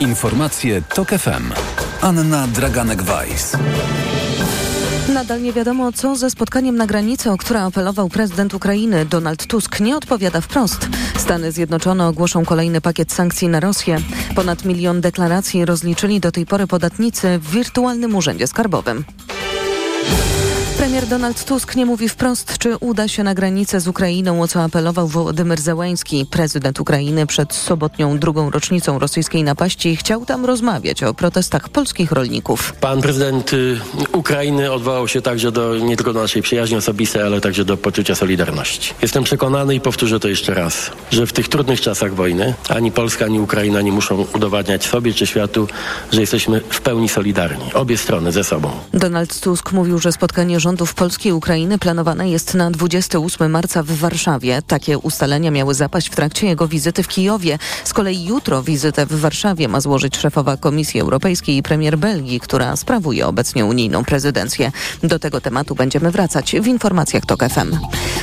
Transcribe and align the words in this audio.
Informacje 0.00 0.82
TOK 0.82 1.08
FM. 1.08 1.52
Anna 2.00 2.46
Draganek-Weiss. 2.48 3.56
Nadal 5.14 5.42
nie 5.42 5.52
wiadomo, 5.52 5.92
co 5.92 6.16
ze 6.16 6.30
spotkaniem 6.30 6.76
na 6.76 6.86
granicy, 6.86 7.30
o 7.30 7.36
które 7.36 7.62
apelował 7.62 8.08
prezydent 8.08 8.54
Ukrainy. 8.54 9.04
Donald 9.04 9.46
Tusk 9.46 9.80
nie 9.80 9.96
odpowiada 9.96 10.40
wprost. 10.40 10.88
Stany 11.18 11.52
Zjednoczone 11.52 12.06
ogłoszą 12.06 12.44
kolejny 12.44 12.80
pakiet 12.80 13.12
sankcji 13.12 13.48
na 13.48 13.60
Rosję. 13.60 13.96
Ponad 14.34 14.64
milion 14.64 15.00
deklaracji 15.00 15.64
rozliczyli 15.64 16.20
do 16.20 16.32
tej 16.32 16.46
pory 16.46 16.66
podatnicy 16.66 17.38
w 17.38 17.50
wirtualnym 17.50 18.14
urzędzie 18.14 18.46
skarbowym. 18.46 19.04
Premier 20.84 21.06
Donald 21.06 21.44
Tusk 21.44 21.76
nie 21.76 21.86
mówi 21.86 22.08
wprost, 22.08 22.58
czy 22.58 22.76
uda 22.76 23.08
się 23.08 23.22
na 23.22 23.34
granicę 23.34 23.80
z 23.80 23.88
Ukrainą, 23.88 24.42
o 24.42 24.48
co 24.48 24.62
apelował 24.62 25.08
Wołodymyr 25.08 25.60
Zełański. 25.60 26.26
Prezydent 26.30 26.80
Ukrainy 26.80 27.26
przed 27.26 27.54
sobotnią 27.54 28.18
drugą 28.18 28.50
rocznicą 28.50 28.98
rosyjskiej 28.98 29.44
napaści 29.44 29.96
chciał 29.96 30.26
tam 30.26 30.44
rozmawiać 30.44 31.02
o 31.02 31.14
protestach 31.14 31.68
polskich 31.68 32.12
rolników. 32.12 32.72
Pan 32.80 33.02
prezydent 33.02 33.52
y, 33.52 33.80
Ukrainy 34.12 34.72
odwołał 34.72 35.08
się 35.08 35.22
także 35.22 35.52
do 35.52 35.76
nie 35.78 35.96
tylko 35.96 36.12
do 36.12 36.22
naszej 36.22 36.42
przyjaźni 36.42 36.76
osobistej, 36.76 37.22
ale 37.22 37.40
także 37.40 37.64
do 37.64 37.76
poczucia 37.76 38.14
solidarności. 38.14 38.94
Jestem 39.02 39.24
przekonany 39.24 39.74
i 39.74 39.80
powtórzę 39.80 40.20
to 40.20 40.28
jeszcze 40.28 40.54
raz, 40.54 40.90
że 41.10 41.26
w 41.26 41.32
tych 41.32 41.48
trudnych 41.48 41.80
czasach 41.80 42.14
wojny 42.14 42.54
ani 42.68 42.92
Polska, 42.92 43.24
ani 43.24 43.40
Ukraina 43.40 43.80
nie 43.80 43.92
muszą 43.92 44.26
udowadniać 44.34 44.84
sobie 44.86 45.12
czy 45.12 45.26
światu, 45.26 45.68
że 46.12 46.20
jesteśmy 46.20 46.60
w 46.70 46.80
pełni 46.80 47.08
solidarni. 47.08 47.72
Obie 47.74 47.98
strony 47.98 48.32
ze 48.32 48.44
sobą. 48.44 48.70
Donald 48.94 49.40
Tusk 49.40 49.72
mówił, 49.72 49.98
że 49.98 50.12
spotkanie 50.12 50.60
rządów 50.74 50.94
Polski 50.94 51.28
i 51.28 51.32
Ukrainy 51.32 51.78
planowane 51.78 52.30
jest 52.30 52.54
na 52.54 52.70
28 52.70 53.50
marca 53.50 53.82
w 53.82 53.86
Warszawie. 53.86 54.62
Takie 54.66 54.98
ustalenia 54.98 55.50
miały 55.50 55.74
zapaść 55.74 56.08
w 56.08 56.14
trakcie 56.14 56.46
jego 56.46 56.68
wizyty 56.68 57.02
w 57.02 57.08
Kijowie. 57.08 57.58
Z 57.84 57.92
kolei 57.92 58.24
jutro 58.24 58.62
wizytę 58.62 59.06
w 59.06 59.20
Warszawie 59.20 59.68
ma 59.68 59.80
złożyć 59.80 60.16
szefowa 60.16 60.56
Komisji 60.56 61.00
Europejskiej 61.00 61.56
i 61.56 61.62
premier 61.62 61.98
Belgii, 61.98 62.40
która 62.40 62.76
sprawuje 62.76 63.26
obecnie 63.26 63.64
unijną 63.64 64.04
prezydencję. 64.04 64.72
Do 65.02 65.18
tego 65.18 65.40
tematu 65.40 65.74
będziemy 65.74 66.10
wracać 66.10 66.56
w 66.62 66.66
informacjach 66.66 67.26
TOK 67.26 67.44
FM. 67.44 67.76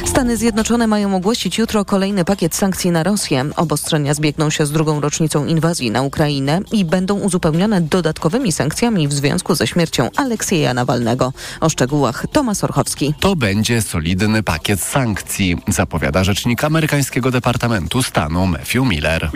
Stany 0.05 0.37
Zjednoczone 0.37 0.87
mają 0.87 1.15
ogłosić 1.15 1.57
jutro 1.57 1.85
kolejny 1.85 2.25
pakiet 2.25 2.55
sankcji 2.55 2.91
na 2.91 3.03
Rosję. 3.03 3.45
Obostrzenia 3.55 4.13
zbiegną 4.13 4.49
się 4.49 4.65
z 4.65 4.71
drugą 4.71 5.01
rocznicą 5.01 5.45
inwazji 5.45 5.91
na 5.91 6.01
Ukrainę 6.01 6.59
i 6.71 6.85
będą 6.85 7.19
uzupełnione 7.19 7.81
dodatkowymi 7.81 8.51
sankcjami 8.51 9.07
w 9.07 9.13
związku 9.13 9.55
ze 9.55 9.67
śmiercią 9.67 10.09
Aleksieja 10.15 10.73
Nawalnego. 10.73 11.33
O 11.61 11.69
szczegółach 11.69 12.25
Tomasz 12.41 12.63
Orchowski. 12.63 13.13
To 13.19 13.35
będzie 13.35 13.81
solidny 13.81 14.43
pakiet 14.43 14.81
sankcji, 14.81 15.57
zapowiada 15.67 16.23
rzecznik 16.23 16.63
amerykańskiego 16.63 17.31
Departamentu 17.31 18.03
Stanu 18.03 18.47
Matthew 18.47 18.85
Miller. 18.85 19.29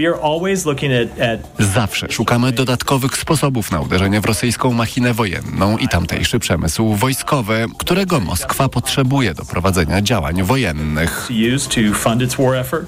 Zawsze 1.60 2.12
szukamy 2.12 2.52
dodatkowych 2.52 3.18
sposobów 3.18 3.72
na 3.72 3.82
uderzenie 3.82 4.22
w 4.22 4.26
rosyjską 4.26 4.74
machinę 4.74 5.14
wojenną 5.14 5.78
i 5.78 5.88
tamtejszy 5.88 6.40
przemysł 6.40 6.96
wojskowy, 6.96 7.66
którego 7.78 8.20
Moskwa 8.20 8.70
potrzebuje 8.70 9.34
do 9.34 9.46
prowadzenia 9.46 10.02
działań 10.02 10.44
wojennych. 10.44 11.30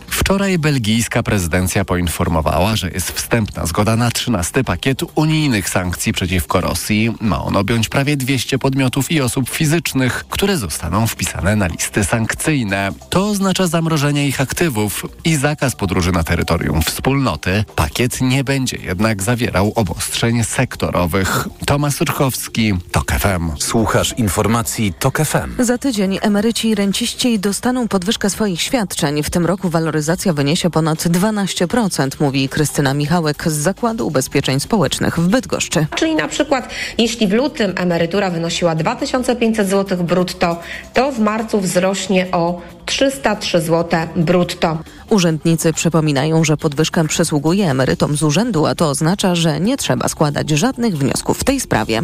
Wczoraj 0.08 0.58
belgijska 0.58 1.24
prezydencja 1.24 1.86
poinformowała, 1.86 2.76
że 2.76 2.90
jest 2.90 3.12
wstępna 3.12 3.66
zgoda 3.66 3.96
na 3.96 4.12
13 4.12 4.64
pakiet 4.64 5.02
unijnych 5.16 5.70
sankcji 5.70 6.14
przeciwko 6.14 6.62
Rosji. 6.62 7.14
Ma 7.22 7.44
on 7.44 7.56
objąć 7.58 7.90
prawie 7.90 8.18
200 8.18 8.60
podmiotów 8.60 9.12
i 9.12 9.22
osób 9.22 9.50
fizycznych, 9.50 10.07
które 10.14 10.58
zostaną 10.58 11.08
wpisane 11.08 11.56
na 11.56 11.68
listy 11.68 12.04
sankcyjne. 12.04 12.92
To 13.10 13.28
oznacza 13.28 13.68
zamrożenie 13.68 14.28
ich 14.28 14.42
aktywów 14.42 15.06
i 15.26 15.36
zakaz 15.36 15.76
podróży 15.76 16.12
na 16.12 16.24
terytorium 16.24 16.82
wspólnoty. 16.82 17.64
Pakiet 17.76 18.22
nie 18.22 18.44
będzie 18.44 18.78
jednak 18.78 19.24
zawierał 19.24 19.72
obostrzeń 19.76 20.44
sektorowych. 20.44 21.48
Tomasz 21.66 22.02
Urchowski, 22.02 22.74
TOK 22.92 23.12
FM. 23.12 23.52
Słuchasz 23.60 24.14
informacji 24.18 24.94
TOK 25.00 25.18
FM. 25.18 25.64
Za 25.64 25.78
tydzień 25.78 26.20
emeryci 26.22 26.70
i 26.70 26.76
renciści 26.76 27.40
dostaną 27.40 27.88
podwyżkę 27.88 28.30
swoich 28.30 28.62
świadczeń. 28.62 29.24
W 29.24 29.30
tym 29.30 29.46
roku 29.46 29.70
waloryzacja 29.70 30.34
wyniesie 30.34 30.70
ponad 30.70 31.00
12%, 31.00 32.10
mówi 32.20 32.50
Krystyna 32.50 32.94
Michałek 32.94 33.44
z 33.48 33.54
Zakładu 33.54 34.08
Ubezpieczeń 34.08 34.60
Społecznych 34.60 35.20
w 35.20 35.28
Bydgoszczy. 35.28 35.88
Czyli 35.96 36.16
na 36.16 36.28
przykład 36.28 36.70
jeśli 36.98 37.28
w 37.28 37.34
lutym 37.34 37.74
emerytura 37.76 38.30
wynosiła 38.30 38.76
2500 38.76 39.70
zł 39.70 39.97
brutto, 40.04 40.60
to 40.94 41.12
w 41.12 41.20
marcu 41.20 41.62
wzrośnie 41.62 42.28
o 42.32 42.62
303 42.86 43.62
zł 43.62 44.00
brutto. 44.16 44.78
Urzędnicy 45.10 45.74
przypominają, 45.74 46.44
że 46.44 46.58
podwyżkę 46.58 47.08
przysługuje 47.08 47.72
emerytom 47.72 48.18
z 48.18 48.24
urzędu, 48.24 48.66
a 48.66 48.76
to 48.76 48.90
oznacza, 48.90 49.36
że 49.36 49.60
nie 49.60 49.78
trzeba 49.78 50.08
składać 50.08 50.50
żadnych 50.50 50.98
wniosków 50.98 51.40
w 51.40 51.44
tej 51.44 51.60
sprawie. 51.60 52.02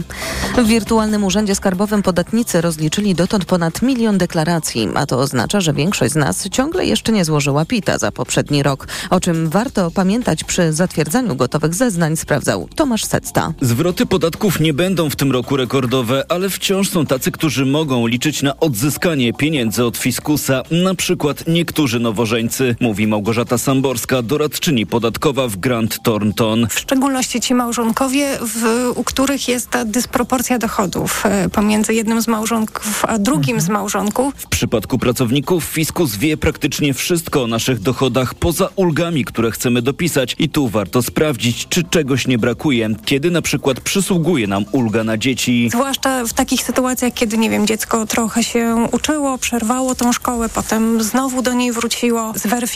W 0.58 0.68
wirtualnym 0.68 1.24
urzędzie 1.24 1.56
skarbowym 1.56 2.04
podatnicy 2.04 2.62
rozliczyli 2.62 3.16
dotąd 3.16 3.46
ponad 3.46 3.82
milion 3.82 4.18
deklaracji, 4.18 4.90
a 4.96 5.06
to 5.06 5.20
oznacza, 5.20 5.62
że 5.62 5.74
większość 5.74 6.14
z 6.14 6.16
nas 6.16 6.50
ciągle 6.50 6.86
jeszcze 6.86 7.12
nie 7.12 7.26
złożyła 7.26 7.66
PITA 7.66 7.98
za 7.98 8.12
poprzedni 8.12 8.64
rok. 8.64 8.88
O 9.10 9.20
czym 9.20 9.50
warto 9.50 9.92
pamiętać 9.92 10.44
przy 10.44 10.74
zatwierdzaniu 10.74 11.36
gotowych 11.36 11.74
zeznań, 11.74 12.18
sprawdzał 12.18 12.68
Tomasz 12.76 13.06
Secta. 13.06 13.54
Zwroty 13.62 14.06
podatków 14.06 14.60
nie 14.60 14.74
będą 14.74 15.10
w 15.10 15.16
tym 15.16 15.32
roku 15.32 15.58
rekordowe, 15.58 16.26
ale 16.30 16.50
wciąż 16.50 16.90
są 16.90 17.06
tacy, 17.06 17.32
którzy 17.32 17.66
mogą 17.66 18.08
liczyć 18.08 18.42
na 18.42 18.60
odzyskanie 18.60 19.34
pieniędzy 19.34 19.86
od 19.86 19.98
fiskusa, 19.98 20.64
na 20.72 20.96
przykład 20.96 21.44
niektórzy 21.48 22.00
nowożeńcy, 22.00 22.76
Małgorzata 23.02 23.58
Samborska, 23.58 24.22
doradczyni 24.22 24.86
podatkowa 24.86 25.48
w 25.48 25.58
Grant 25.58 26.04
Thornton. 26.04 26.68
W 26.70 26.80
szczególności 26.80 27.42
ci 27.42 27.54
małżonkowie, 27.54 28.38
w, 28.42 28.92
u 28.96 29.04
których 29.04 29.48
jest 29.48 29.70
ta 29.70 29.86
dysproporcja 29.86 30.58
dochodów 30.60 31.26
e, 31.26 31.50
pomiędzy 31.50 31.94
jednym 31.94 32.22
z 32.22 32.28
małżonków 32.28 33.06
a 33.06 33.20
drugim 33.20 33.62
z 33.62 33.70
małżonków. 33.70 34.34
W 34.38 34.48
przypadku 34.48 34.98
pracowników 34.98 35.64
fiskus 35.64 36.16
wie 36.16 36.38
praktycznie 36.38 36.94
wszystko 36.94 37.44
o 37.44 37.48
naszych 37.48 37.80
dochodach 37.80 38.34
poza 38.34 38.70
ulgami, 38.76 39.26
które 39.26 39.52
chcemy 39.52 39.82
dopisać 39.82 40.36
i 40.40 40.50
tu 40.50 40.68
warto 40.68 41.02
sprawdzić, 41.02 41.68
czy 41.70 41.84
czegoś 41.84 42.28
nie 42.28 42.38
brakuje, 42.38 42.90
kiedy 43.06 43.32
na 43.32 43.42
przykład 43.42 43.80
przysługuje 43.80 44.48
nam 44.48 44.66
ulga 44.72 45.04
na 45.04 45.18
dzieci. 45.18 45.70
Zwłaszcza 45.72 46.26
w 46.26 46.34
takich 46.34 46.64
sytuacjach, 46.64 47.14
kiedy, 47.14 47.38
nie 47.38 47.50
wiem, 47.50 47.68
dziecko 47.68 48.06
trochę 48.06 48.44
się 48.44 48.88
uczyło, 48.92 49.38
przerwało 49.38 49.96
tą 49.96 50.14
szkołę, 50.14 50.50
potem 50.50 51.04
znowu 51.04 51.42
do 51.42 51.54
niej 51.54 51.72
wróciło. 51.72 52.34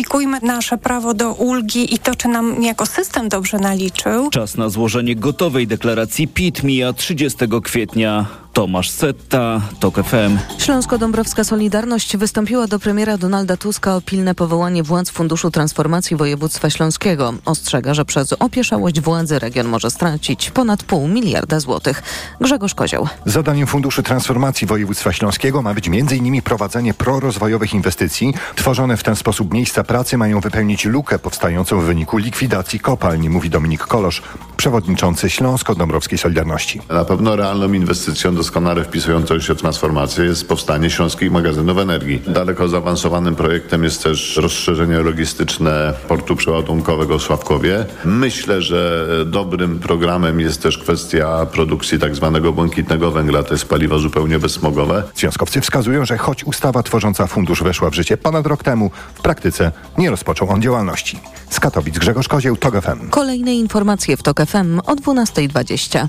Zweryfikujmy 0.07 0.39
nasze 0.41 0.77
prawo 0.77 1.13
do 1.13 1.33
ulgi 1.33 1.93
i 1.95 1.99
to, 1.99 2.15
czy 2.15 2.27
nam 2.27 2.59
niejako 2.59 2.85
system 2.85 3.29
dobrze 3.29 3.59
naliczył. 3.59 4.29
Czas 4.29 4.57
na 4.57 4.69
złożenie 4.69 5.15
gotowej 5.15 5.67
deklaracji 5.67 6.27
PIT 6.27 6.63
mija 6.63 6.93
30 6.93 7.37
kwietnia. 7.63 8.25
Tomasz 8.57 8.89
Setta, 8.89 9.61
TOK 9.79 9.95
FM. 9.95 10.37
Śląsko-Dąbrowska 10.57 11.43
Solidarność 11.43 12.17
wystąpiła 12.17 12.67
do 12.67 12.79
premiera 12.79 13.17
Donalda 13.17 13.57
Tuska 13.57 13.95
o 13.95 14.01
pilne 14.01 14.35
powołanie 14.35 14.83
władz 14.83 15.09
Funduszu 15.09 15.51
Transformacji 15.51 16.17
Województwa 16.17 16.69
Śląskiego. 16.69 17.33
Ostrzega, 17.45 17.93
że 17.93 18.05
przez 18.05 18.33
opieszałość 18.33 19.01
władzy 19.01 19.39
region 19.39 19.67
może 19.67 19.91
stracić 19.91 20.51
ponad 20.51 20.83
pół 20.83 21.07
miliarda 21.07 21.59
złotych. 21.59 22.03
Grzegorz 22.41 22.75
Kozioł. 22.75 23.07
Zadaniem 23.25 23.67
Funduszu 23.67 24.03
Transformacji 24.03 24.67
Województwa 24.67 25.13
Śląskiego 25.13 25.61
ma 25.61 25.73
być 25.73 25.87
m.in. 25.87 26.41
prowadzenie 26.41 26.93
prorozwojowych 26.93 27.73
inwestycji. 27.73 28.33
Tworzone 28.55 28.97
w 28.97 29.03
ten 29.03 29.15
sposób 29.15 29.53
miejsca 29.53 29.83
pracy 29.83 30.17
mają 30.17 30.39
wypełnić 30.39 30.85
lukę 30.85 31.19
powstającą 31.19 31.79
w 31.79 31.83
wyniku 31.83 32.17
likwidacji 32.17 32.79
kopalni, 32.79 33.29
mówi 33.29 33.49
Dominik 33.49 33.81
Kolosz, 33.81 34.21
przewodniczący 34.57 35.29
Śląsko-Dąbrowskiej 35.29 36.17
Solidarności. 36.17 36.81
Na 36.89 37.05
pewno 37.05 37.35
realną 37.35 37.73
inwestycją 37.73 38.35
doskonale 38.47 38.83
wpisującą 38.83 39.39
się 39.39 39.55
w 39.55 39.57
transformację 39.57 40.25
jest 40.25 40.47
powstanie 40.47 40.89
śląskich 40.89 41.31
magazynów 41.31 41.77
energii. 41.77 42.21
Daleko 42.27 42.67
zaawansowanym 42.67 43.35
projektem 43.35 43.83
jest 43.83 44.03
też 44.03 44.37
rozszerzenie 44.37 44.99
logistyczne 44.99 45.93
portu 46.07 46.35
przeładunkowego 46.35 47.19
w 47.19 47.21
Sławkowie. 47.21 47.85
Myślę, 48.05 48.61
że 48.61 49.07
dobrym 49.25 49.79
programem 49.79 50.39
jest 50.39 50.61
też 50.61 50.77
kwestia 50.77 51.45
produkcji 51.45 51.99
tak 51.99 52.15
zwanego 52.15 52.53
błękitnego 52.53 53.11
węgla, 53.11 53.43
to 53.43 53.53
jest 53.53 53.65
paliwo 53.65 53.99
zupełnie 53.99 54.39
bezsmogowe. 54.39 55.03
Związkowcy 55.15 55.61
wskazują, 55.61 56.05
że 56.05 56.17
choć 56.17 56.43
ustawa 56.43 56.83
tworząca 56.83 57.27
fundusz 57.27 57.63
weszła 57.63 57.89
w 57.89 57.93
życie 57.93 58.17
ponad 58.17 58.47
rok 58.47 58.63
temu, 58.63 58.91
w 59.15 59.21
praktyce 59.21 59.71
nie 59.97 60.09
rozpoczął 60.09 60.49
on 60.49 60.61
działalności. 60.61 61.19
Z 61.49 61.59
Katowic 61.59 61.97
Grzegorz 61.97 62.27
Kozieł, 62.27 62.57
TOG 62.57 62.81
FM. 62.81 63.09
Kolejne 63.09 63.55
informacje 63.55 64.17
w 64.17 64.23
TOK 64.23 64.45
FM 64.45 64.79
o 64.79 64.95
12.20. 64.95 66.07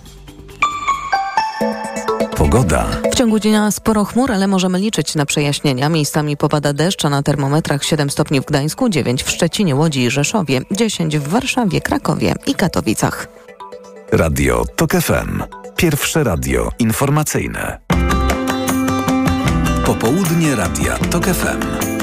Pogoda. 2.38 2.86
W 3.12 3.14
ciągu 3.14 3.38
dnia 3.38 3.70
sporo 3.70 4.04
chmur, 4.04 4.32
ale 4.32 4.46
możemy 4.46 4.78
liczyć 4.78 5.14
na 5.14 5.26
przejaśnienia. 5.26 5.88
Miejscami 5.88 6.36
popada 6.36 6.72
deszcz, 6.72 7.04
a 7.04 7.08
na 7.08 7.22
termometrach 7.22 7.84
7 7.84 8.10
stopni 8.10 8.40
w 8.40 8.44
Gdańsku, 8.44 8.88
9 8.88 9.22
w 9.22 9.30
Szczecinie, 9.30 9.76
Łodzi 9.76 10.02
i 10.02 10.10
Rzeszowie, 10.10 10.60
10 10.70 11.18
w 11.18 11.28
Warszawie, 11.28 11.80
Krakowie 11.80 12.34
i 12.46 12.54
Katowicach. 12.54 13.26
Radio 14.12 14.64
TOK 14.76 14.92
FM. 14.92 15.42
Pierwsze 15.76 16.24
radio 16.24 16.70
informacyjne. 16.78 17.78
Popołudnie 19.86 20.56
Radia 20.56 20.98
TOK 20.98 21.24
FM. 21.26 21.97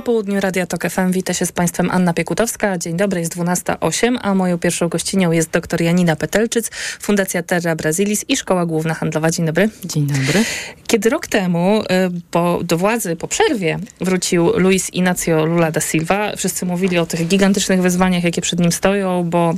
Południu 0.00 0.40
Radia 0.40 0.66
Tok 0.66 0.90
FM 0.90 1.12
wita 1.12 1.34
się 1.34 1.46
z 1.46 1.52
Państwem 1.52 1.90
Anna 1.90 2.14
Piekutowska. 2.14 2.78
Dzień 2.78 2.96
dobry, 2.96 3.20
jest 3.20 3.36
12.08, 3.36 4.18
a 4.22 4.34
moją 4.34 4.58
pierwszą 4.58 4.88
gościnią 4.88 5.30
jest 5.30 5.50
dr 5.50 5.80
Janina 5.80 6.16
Petelczyc, 6.16 6.70
Fundacja 7.00 7.42
Terra 7.42 7.76
Brasilis 7.76 8.24
i 8.28 8.36
Szkoła 8.36 8.66
Główna 8.66 8.94
Handlowa. 8.94 9.30
Dzień 9.30 9.46
dobry. 9.46 9.70
Dzień 9.84 10.06
dobry. 10.06 10.44
Kiedy 10.86 11.10
rok 11.10 11.26
temu 11.26 11.82
y, 11.82 11.86
po, 12.30 12.60
do 12.64 12.78
władzy 12.78 13.16
po 13.16 13.28
przerwie 13.28 13.78
wrócił 14.00 14.58
Luis 14.58 14.90
Inacio 14.90 15.44
Lula 15.44 15.70
da 15.70 15.80
Silva, 15.80 16.36
wszyscy 16.36 16.66
mówili 16.66 16.98
o 16.98 17.06
tych 17.06 17.26
gigantycznych 17.26 17.82
wyzwaniach, 17.82 18.24
jakie 18.24 18.40
przed 18.40 18.60
nim 18.60 18.72
stoją, 18.72 19.24
bo 19.24 19.54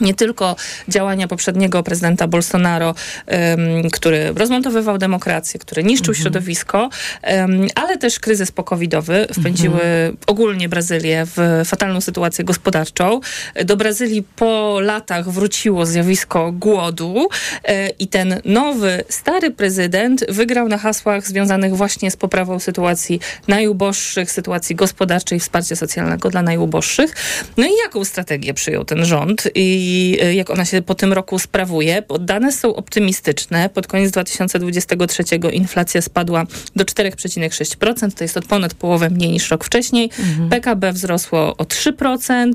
nie 0.00 0.14
tylko 0.14 0.56
działania 0.88 1.28
poprzedniego 1.28 1.82
prezydenta 1.82 2.26
Bolsonaro, 2.28 2.94
um, 3.26 3.90
który 3.90 4.32
rozmontowywał 4.34 4.98
demokrację, 4.98 5.60
który 5.60 5.84
niszczył 5.84 6.12
mhm. 6.12 6.22
środowisko, 6.22 6.90
um, 7.22 7.66
ale 7.74 7.98
też 7.98 8.20
kryzys 8.20 8.52
pokowidowy 8.52 9.26
wpędziły 9.40 9.80
mhm. 9.82 10.16
ogólnie 10.26 10.68
Brazylię 10.68 11.26
w 11.36 11.62
fatalną 11.64 12.00
sytuację 12.00 12.44
gospodarczą. 12.44 13.20
Do 13.64 13.76
Brazylii 13.76 14.22
po 14.36 14.80
latach 14.80 15.30
wróciło 15.30 15.86
zjawisko 15.86 16.52
głodu 16.52 17.28
e, 17.64 17.88
i 17.88 18.08
ten 18.08 18.40
nowy, 18.44 19.04
stary 19.08 19.50
prezydent 19.50 20.24
wygrał 20.28 20.68
na 20.68 20.78
hasłach 20.78 21.26
związanych 21.26 21.76
właśnie 21.76 22.10
z 22.10 22.16
poprawą 22.16 22.58
sytuacji 22.58 23.20
najuboższych, 23.48 24.30
sytuacji 24.30 24.76
gospodarczej, 24.76 25.40
wsparcia 25.40 25.76
socjalnego 25.76 26.30
dla 26.30 26.42
najuboższych. 26.42 27.14
No 27.56 27.66
i 27.66 27.70
jaką 27.84 28.04
strategię 28.04 28.54
przyjął 28.54 28.84
ten 28.84 29.04
rząd? 29.04 29.48
I 29.54 29.85
i 29.86 30.18
y, 30.22 30.34
jak 30.34 30.50
ona 30.50 30.64
się 30.64 30.82
po 30.82 30.94
tym 30.94 31.12
roku 31.12 31.38
sprawuje. 31.38 32.02
Bo 32.08 32.18
dane 32.18 32.52
są 32.52 32.74
optymistyczne. 32.74 33.68
Pod 33.68 33.86
koniec 33.86 34.10
2023 34.10 35.24
inflacja 35.52 36.02
spadła 36.02 36.44
do 36.76 36.84
4,6%. 36.84 38.12
To 38.12 38.24
jest 38.24 38.36
od 38.36 38.44
ponad 38.44 38.74
połowę 38.74 39.10
mniej 39.10 39.30
niż 39.30 39.50
rok 39.50 39.64
wcześniej. 39.64 40.10
Mhm. 40.18 40.48
PKB 40.48 40.92
wzrosło 40.92 41.56
o 41.56 41.64
3%. 41.64 42.52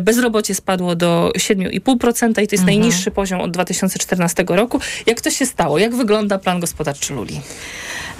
Bezrobocie 0.00 0.54
spadło 0.54 0.94
do 0.94 1.32
7,5% 1.36 2.30
i 2.30 2.34
to 2.34 2.40
jest 2.40 2.52
mhm. 2.52 2.66
najniższy 2.66 3.10
poziom 3.10 3.40
od 3.40 3.50
2014 3.50 4.44
roku. 4.48 4.80
Jak 5.06 5.20
to 5.20 5.30
się 5.30 5.46
stało? 5.46 5.78
Jak 5.78 5.94
wygląda 5.94 6.38
plan 6.38 6.60
gospodarczy 6.60 7.14
Luli? 7.14 7.40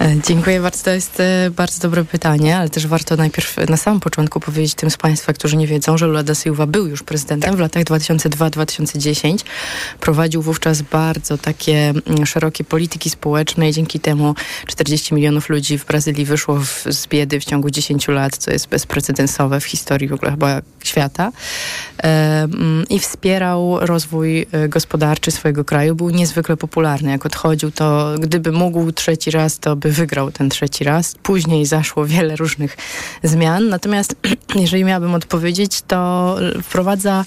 E, 0.01 0.15
dziękuję 0.27 0.61
bardzo. 0.61 0.83
To 0.83 0.91
jest 0.91 1.19
e, 1.19 1.49
bardzo 1.49 1.81
dobre 1.81 2.05
pytanie, 2.05 2.57
ale 2.57 2.69
też 2.69 2.87
warto 2.87 3.15
najpierw 3.15 3.69
na 3.69 3.77
samym 3.77 3.99
początku 3.99 4.39
powiedzieć 4.39 4.75
tym 4.75 4.89
z 4.89 4.97
Państwa, 4.97 5.33
którzy 5.33 5.57
nie 5.57 5.67
wiedzą, 5.67 5.97
że 5.97 6.07
Lula 6.07 6.23
da 6.23 6.35
Silva 6.35 6.65
był 6.65 6.87
już 6.87 7.03
prezydentem 7.03 7.49
tak. 7.49 7.57
w 7.57 7.59
latach 7.59 7.83
2002-2010. 8.49 9.37
Prowadził 9.99 10.41
wówczas 10.41 10.81
bardzo 10.81 11.37
takie 11.37 11.89
mm, 11.89 12.25
szerokie 12.25 12.63
polityki 12.63 13.09
społeczne 13.09 13.69
i 13.69 13.73
dzięki 13.73 13.99
temu 13.99 14.35
40 14.67 15.15
milionów 15.15 15.49
ludzi 15.49 15.77
w 15.77 15.85
Brazylii 15.85 16.25
wyszło 16.25 16.55
w, 16.59 16.83
z 16.89 17.07
biedy 17.07 17.39
w 17.39 17.45
ciągu 17.45 17.69
10 17.69 18.07
lat, 18.07 18.37
co 18.37 18.51
jest 18.51 18.67
bezprecedensowe 18.67 19.59
w 19.59 19.65
historii 19.65 20.07
w 20.07 20.13
ogóle 20.13 20.31
chyba 20.31 20.61
świata. 20.83 21.31
E, 22.03 22.43
mm, 22.43 22.85
I 22.89 22.99
wspierał 22.99 23.79
rozwój 23.79 24.47
gospodarczy 24.69 25.31
swojego 25.31 25.65
kraju. 25.65 25.95
Był 25.95 26.09
niezwykle 26.09 26.57
popularny. 26.57 27.11
Jak 27.11 27.25
odchodził, 27.25 27.71
to 27.71 28.15
gdyby 28.19 28.51
mógł 28.51 28.91
trzeci 28.91 29.31
raz, 29.31 29.59
to 29.59 29.75
by 29.75 29.91
wygrał 29.91 30.31
ten 30.31 30.49
trzeci 30.49 30.83
raz. 30.83 31.15
Później 31.23 31.65
zaszło 31.65 32.05
wiele 32.05 32.35
różnych 32.35 32.77
zmian. 33.23 33.69
Natomiast 33.69 34.15
jeżeli 34.55 34.83
miałabym 34.83 35.13
odpowiedzieć, 35.13 35.81
to 35.81 36.35
wprowadza 36.63 37.25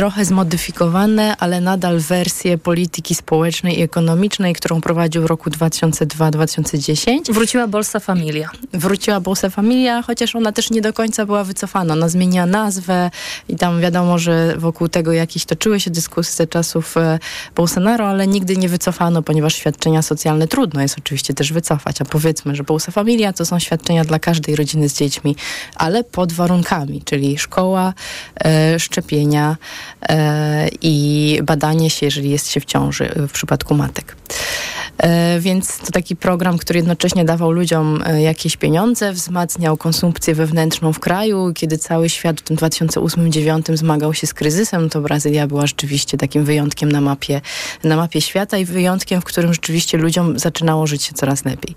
trochę 0.00 0.24
zmodyfikowane, 0.24 1.36
ale 1.36 1.60
nadal 1.60 1.98
wersje 1.98 2.58
polityki 2.58 3.14
społecznej 3.14 3.78
i 3.78 3.82
ekonomicznej, 3.82 4.54
którą 4.54 4.80
prowadził 4.80 5.22
w 5.22 5.26
roku 5.26 5.50
2002-2010. 5.50 7.32
Wróciła 7.32 7.68
Bolsa 7.68 8.00
Familia. 8.00 8.50
Wróciła 8.72 9.20
Bolsa 9.20 9.50
Familia, 9.50 10.02
chociaż 10.02 10.36
ona 10.36 10.52
też 10.52 10.70
nie 10.70 10.80
do 10.80 10.92
końca 10.92 11.26
była 11.26 11.44
wycofana. 11.44 11.92
Ona 11.92 12.08
zmieniła 12.08 12.46
nazwę 12.46 13.10
i 13.48 13.56
tam 13.56 13.80
wiadomo, 13.80 14.18
że 14.18 14.54
wokół 14.56 14.88
tego 14.88 15.12
jakieś 15.12 15.44
toczyły 15.44 15.80
się 15.80 15.90
dyskusje 15.90 16.46
czasów 16.46 16.96
e, 16.96 17.18
Bolsonaro, 17.56 18.08
ale 18.08 18.26
nigdy 18.26 18.56
nie 18.56 18.68
wycofano, 18.68 19.22
ponieważ 19.22 19.54
świadczenia 19.54 20.02
socjalne 20.02 20.48
trudno 20.48 20.82
jest 20.82 20.98
oczywiście 20.98 21.34
też 21.34 21.52
wycofać. 21.52 22.02
A 22.02 22.04
powiedzmy, 22.04 22.54
że 22.56 22.64
Bolsa 22.64 22.92
Familia 22.92 23.32
to 23.32 23.44
są 23.44 23.58
świadczenia 23.58 24.04
dla 24.04 24.18
każdej 24.18 24.56
rodziny 24.56 24.88
z 24.88 24.94
dziećmi, 24.94 25.36
ale 25.74 26.04
pod 26.04 26.32
warunkami, 26.32 27.02
czyli 27.04 27.38
szkoła, 27.38 27.94
e, 28.44 28.78
szczepienia, 28.78 29.56
i 30.82 31.38
badanie 31.42 31.90
się, 31.90 32.06
jeżeli 32.06 32.30
jest 32.30 32.50
się 32.50 32.60
w 32.60 32.64
ciąży 32.64 33.12
w 33.28 33.32
przypadku 33.32 33.74
matek. 33.74 34.19
E, 35.02 35.40
więc 35.40 35.78
to 35.78 35.90
taki 35.92 36.16
program, 36.16 36.58
który 36.58 36.78
jednocześnie 36.78 37.24
dawał 37.24 37.50
ludziom 37.50 38.02
e, 38.06 38.22
jakieś 38.22 38.56
pieniądze, 38.56 39.12
wzmacniał 39.12 39.76
konsumpcję 39.76 40.34
wewnętrzną 40.34 40.92
w 40.92 41.00
kraju. 41.00 41.52
Kiedy 41.54 41.78
cały 41.78 42.08
świat 42.08 42.40
w 42.40 42.42
tym 42.42 42.56
2008-2009 42.56 43.76
zmagał 43.76 44.14
się 44.14 44.26
z 44.26 44.34
kryzysem, 44.34 44.90
to 44.90 45.00
Brazylia 45.00 45.46
była 45.46 45.66
rzeczywiście 45.66 46.18
takim 46.18 46.44
wyjątkiem 46.44 46.92
na 46.92 47.00
mapie, 47.00 47.40
na 47.84 47.96
mapie 47.96 48.20
świata 48.20 48.58
i 48.58 48.64
wyjątkiem, 48.64 49.20
w 49.20 49.24
którym 49.24 49.52
rzeczywiście 49.52 49.98
ludziom 49.98 50.38
zaczynało 50.38 50.86
żyć 50.86 51.02
się 51.02 51.12
coraz 51.12 51.44
lepiej. 51.44 51.74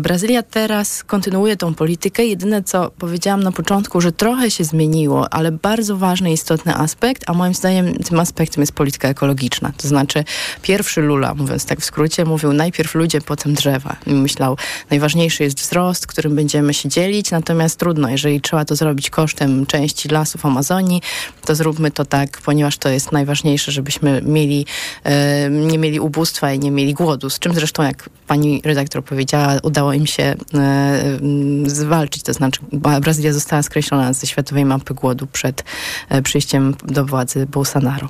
Brazylia 0.00 0.42
teraz 0.42 1.04
kontynuuje 1.04 1.56
tą 1.56 1.74
politykę. 1.74 2.24
Jedyne, 2.24 2.62
co 2.62 2.90
powiedziałam 2.98 3.42
na 3.42 3.52
początku, 3.52 4.00
że 4.00 4.12
trochę 4.12 4.50
się 4.50 4.64
zmieniło, 4.64 5.34
ale 5.34 5.52
bardzo 5.52 5.96
ważny, 5.96 6.32
istotny 6.32 6.74
aspekt, 6.74 7.22
a 7.26 7.32
moim 7.32 7.54
zdaniem 7.54 7.94
tym 7.94 8.20
aspektem 8.20 8.62
jest 8.62 8.72
polityka 8.72 9.08
ekologiczna. 9.08 9.72
To 9.76 9.88
znaczy 9.88 10.24
pierwszy 10.62 11.00
Lula, 11.00 11.34
mówiąc 11.34 11.64
tak 11.70 11.80
w 11.80 11.84
skrócie, 11.84 12.24
mówił 12.24 12.52
najpierw 12.52 12.94
ludzie, 12.94 13.20
potem 13.20 13.54
drzewa. 13.54 13.96
I 14.06 14.14
myślał, 14.14 14.56
najważniejszy 14.90 15.42
jest 15.42 15.58
wzrost, 15.58 16.06
którym 16.06 16.36
będziemy 16.36 16.74
się 16.74 16.88
dzielić, 16.88 17.30
natomiast 17.30 17.78
trudno, 17.78 18.08
jeżeli 18.08 18.40
trzeba 18.40 18.64
to 18.64 18.76
zrobić 18.76 19.10
kosztem 19.10 19.66
części 19.66 20.08
lasów 20.08 20.46
Amazonii, 20.46 21.02
to 21.44 21.54
zróbmy 21.54 21.90
to 21.90 22.04
tak, 22.04 22.40
ponieważ 22.44 22.78
to 22.78 22.88
jest 22.88 23.12
najważniejsze, 23.12 23.72
żebyśmy 23.72 24.22
mieli, 24.22 24.66
e, 25.04 25.50
nie 25.50 25.78
mieli 25.78 26.00
ubóstwa 26.00 26.52
i 26.52 26.58
nie 26.58 26.70
mieli 26.70 26.94
głodu, 26.94 27.30
z 27.30 27.38
czym 27.38 27.54
zresztą, 27.54 27.82
jak 27.82 28.10
pani 28.26 28.62
redaktor 28.64 29.04
powiedziała, 29.04 29.56
udało 29.62 29.92
im 29.92 30.06
się 30.06 30.22
e, 30.54 31.18
zwalczyć, 31.66 32.22
to 32.22 32.32
znaczy 32.32 32.60
Brazylia 33.00 33.32
została 33.32 33.62
skreślona 33.62 34.12
ze 34.12 34.26
światowej 34.26 34.64
mapy 34.64 34.94
głodu 34.94 35.26
przed 35.26 35.64
e, 36.08 36.22
przyjściem 36.22 36.74
do 36.84 37.04
władzy 37.04 37.46
Bolsonaro. 37.46 38.08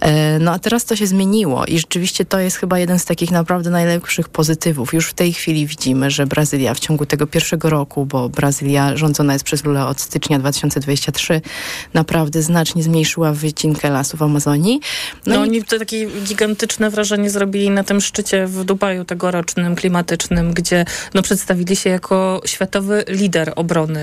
E, 0.00 0.38
no 0.38 0.52
a 0.52 0.58
teraz 0.58 0.84
to 0.84 0.96
się 0.96 1.06
zmieniło 1.06 1.66
i 1.66 1.78
rzeczywiście 1.78 2.24
to 2.24 2.38
jest 2.38 2.56
chyba 2.56 2.78
jeden 2.78 2.87
z 2.96 3.04
takich 3.04 3.30
naprawdę 3.30 3.70
najlepszych 3.70 4.28
pozytywów. 4.28 4.94
Już 4.94 5.06
w 5.06 5.14
tej 5.14 5.32
chwili 5.32 5.66
widzimy, 5.66 6.10
że 6.10 6.26
Brazylia 6.26 6.74
w 6.74 6.80
ciągu 6.80 7.06
tego 7.06 7.26
pierwszego 7.26 7.70
roku, 7.70 8.06
bo 8.06 8.28
Brazylia 8.28 8.96
rządzona 8.96 9.32
jest 9.32 9.44
przez 9.44 9.64
Lula 9.64 9.88
od 9.88 10.00
stycznia 10.00 10.38
2023, 10.38 11.40
naprawdę 11.94 12.42
znacznie 12.42 12.82
zmniejszyła 12.82 13.32
wycinkę 13.32 13.90
lasów 13.90 14.22
Amazonii. 14.22 14.80
No, 15.26 15.34
no 15.34 15.44
i... 15.44 15.48
oni 15.48 15.64
to 15.64 15.78
takie 15.78 16.06
gigantyczne 16.06 16.90
wrażenie 16.90 17.30
zrobili 17.30 17.70
na 17.70 17.84
tym 17.84 18.00
szczycie 18.00 18.46
w 18.46 18.64
Dubaju 18.64 19.04
tegorocznym, 19.04 19.76
klimatycznym, 19.76 20.54
gdzie 20.54 20.84
no, 21.14 21.22
przedstawili 21.22 21.76
się 21.76 21.90
jako 21.90 22.40
światowy 22.44 23.04
lider 23.08 23.52
obrony 23.56 24.00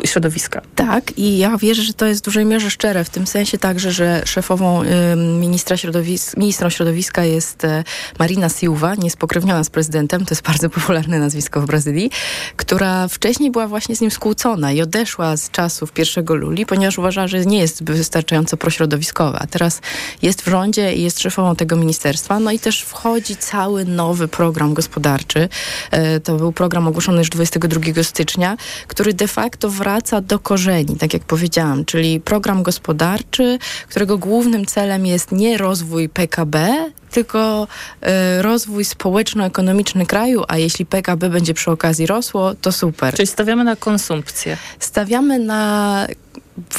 yy, 0.00 0.08
środowiska. 0.08 0.62
Tak 0.74 1.18
i 1.18 1.38
ja 1.38 1.56
wierzę, 1.56 1.82
że 1.82 1.94
to 1.94 2.06
jest 2.06 2.20
w 2.20 2.24
dużej 2.24 2.44
mierze 2.44 2.70
szczere 2.70 3.04
w 3.04 3.10
tym 3.10 3.26
sensie 3.26 3.58
także, 3.58 3.92
że 3.92 4.22
szefową 4.24 4.82
ministra 5.40 5.76
środowiska, 5.76 6.40
ministrą 6.40 6.70
środowiska 6.70 7.24
jest 7.24 7.64
e, 7.64 7.77
Marina 8.18 8.48
Silva, 8.48 8.94
niespokrewniona 8.94 9.64
z 9.64 9.70
prezydentem, 9.70 10.24
to 10.24 10.32
jest 10.32 10.42
bardzo 10.42 10.70
popularne 10.78 11.18
nazwisko 11.18 11.60
w 11.60 11.66
Brazylii, 11.66 12.10
która 12.56 13.08
wcześniej 13.08 13.50
była 13.50 13.68
właśnie 13.68 13.96
z 13.96 14.00
nim 14.00 14.10
skłócona 14.10 14.72
i 14.72 14.82
odeszła 14.82 15.36
z 15.36 15.50
czasów 15.50 15.92
pierwszego 15.92 16.34
Luli, 16.34 16.66
ponieważ 16.66 16.98
uważała, 16.98 17.26
że 17.26 17.46
nie 17.46 17.58
jest 17.58 17.84
wystarczająco 17.84 18.56
prośrodowiskowa. 18.56 19.46
Teraz 19.50 19.80
jest 20.22 20.42
w 20.42 20.48
rządzie 20.48 20.94
i 20.94 21.02
jest 21.02 21.20
szefową 21.20 21.56
tego 21.56 21.76
ministerstwa, 21.76 22.40
no 22.40 22.50
i 22.50 22.58
też 22.58 22.82
wchodzi 22.82 23.36
cały 23.36 23.84
nowy 23.84 24.28
program 24.28 24.74
gospodarczy. 24.74 25.48
E, 25.90 26.20
to 26.20 26.36
był 26.36 26.52
program 26.52 26.88
ogłoszony 26.88 27.18
już 27.18 27.30
22 27.30 28.02
stycznia, 28.02 28.56
który 28.86 29.14
de 29.14 29.28
facto 29.28 29.70
wraca 29.70 30.20
do 30.20 30.38
korzeni, 30.38 30.96
tak 30.96 31.14
jak 31.14 31.22
powiedziałam, 31.22 31.84
czyli 31.84 32.20
program 32.20 32.62
gospodarczy, 32.62 33.58
którego 33.88 34.18
głównym 34.18 34.66
celem 34.66 35.06
jest 35.06 35.32
nie 35.32 35.58
rozwój 35.58 36.08
PKB, 36.08 36.88
tylko 37.10 37.67
rozwój 38.40 38.84
społeczno-ekonomiczny 38.84 40.06
kraju, 40.06 40.44
a 40.48 40.56
jeśli 40.56 40.86
PKB 40.86 41.30
będzie 41.30 41.54
przy 41.54 41.70
okazji 41.70 42.06
rosło, 42.06 42.54
to 42.54 42.72
super. 42.72 43.14
Czyli 43.14 43.26
stawiamy 43.26 43.64
na 43.64 43.76
konsumpcję. 43.76 44.56
Stawiamy 44.78 45.38
na 45.38 46.06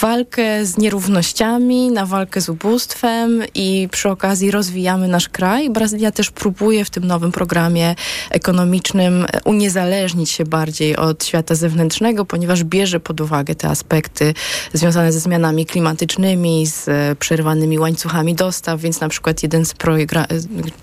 walkę 0.02 0.66
z 0.66 0.78
nierównościami, 0.78 1.92
na 1.92 2.06
walkę 2.06 2.42
z 2.42 2.50
ubóstwem 2.50 3.44
i 3.56 3.88
przy 3.92 4.10
okazji 4.10 4.52
rozwijamy 4.52 5.08
nasz 5.08 5.30
kraj. 5.30 5.70
Brazylia 5.70 6.12
też 6.12 6.32
próbuje 6.32 6.86
w 6.86 6.90
tym 6.90 7.08
nowym 7.08 7.32
programie 7.32 7.96
ekonomicznym 8.30 9.26
uniezależnić 9.46 10.32
się 10.32 10.46
bardziej 10.46 10.98
od 10.98 11.26
świata 11.26 11.56
zewnętrznego, 11.56 12.26
ponieważ 12.26 12.64
bierze 12.64 13.00
pod 13.00 13.22
uwagę 13.22 13.56
te 13.56 13.70
aspekty 13.70 14.34
związane 14.74 15.12
ze 15.12 15.20
zmianami 15.20 15.66
klimatycznymi, 15.66 16.68
z 16.68 16.90
przerwanymi 17.20 17.80
łańcuchami 17.80 18.36
dostaw, 18.36 18.82
więc 18.82 19.02
na 19.02 19.10
przykład 19.10 19.44
jeden 19.44 19.66
z 19.66 19.74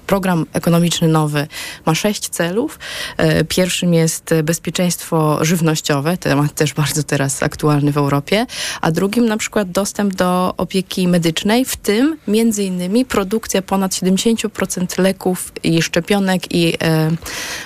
program 0.07 0.47
ekonomiczny 0.53 1.09
nowy 1.09 1.47
ma 1.87 1.95
sześć 1.95 2.29
celów. 2.29 2.79
E, 3.17 3.45
pierwszym 3.45 3.95
jest 3.95 4.35
bezpieczeństwo 4.45 5.39
żywnościowe, 5.45 6.17
temat 6.17 6.55
też 6.55 6.75
bardzo 6.75 7.03
teraz 7.03 7.43
aktualny 7.43 7.93
w 7.93 7.97
Europie, 7.97 8.47
a 8.87 8.91
drugim 8.91 9.27
na 9.27 9.37
przykład 9.37 9.71
dostęp 9.71 10.15
do 10.15 10.55
opieki 10.57 11.09
medycznej, 11.09 11.65
w 11.65 11.77
tym 11.77 12.17
między 12.29 12.65
innymi 12.65 13.05
produkcja 13.05 13.63
ponad 13.63 13.93
70% 13.93 14.99
leków 15.03 15.53
i 15.63 15.83
szczepionek 15.83 16.55
i 16.55 16.75
e, 16.83 17.11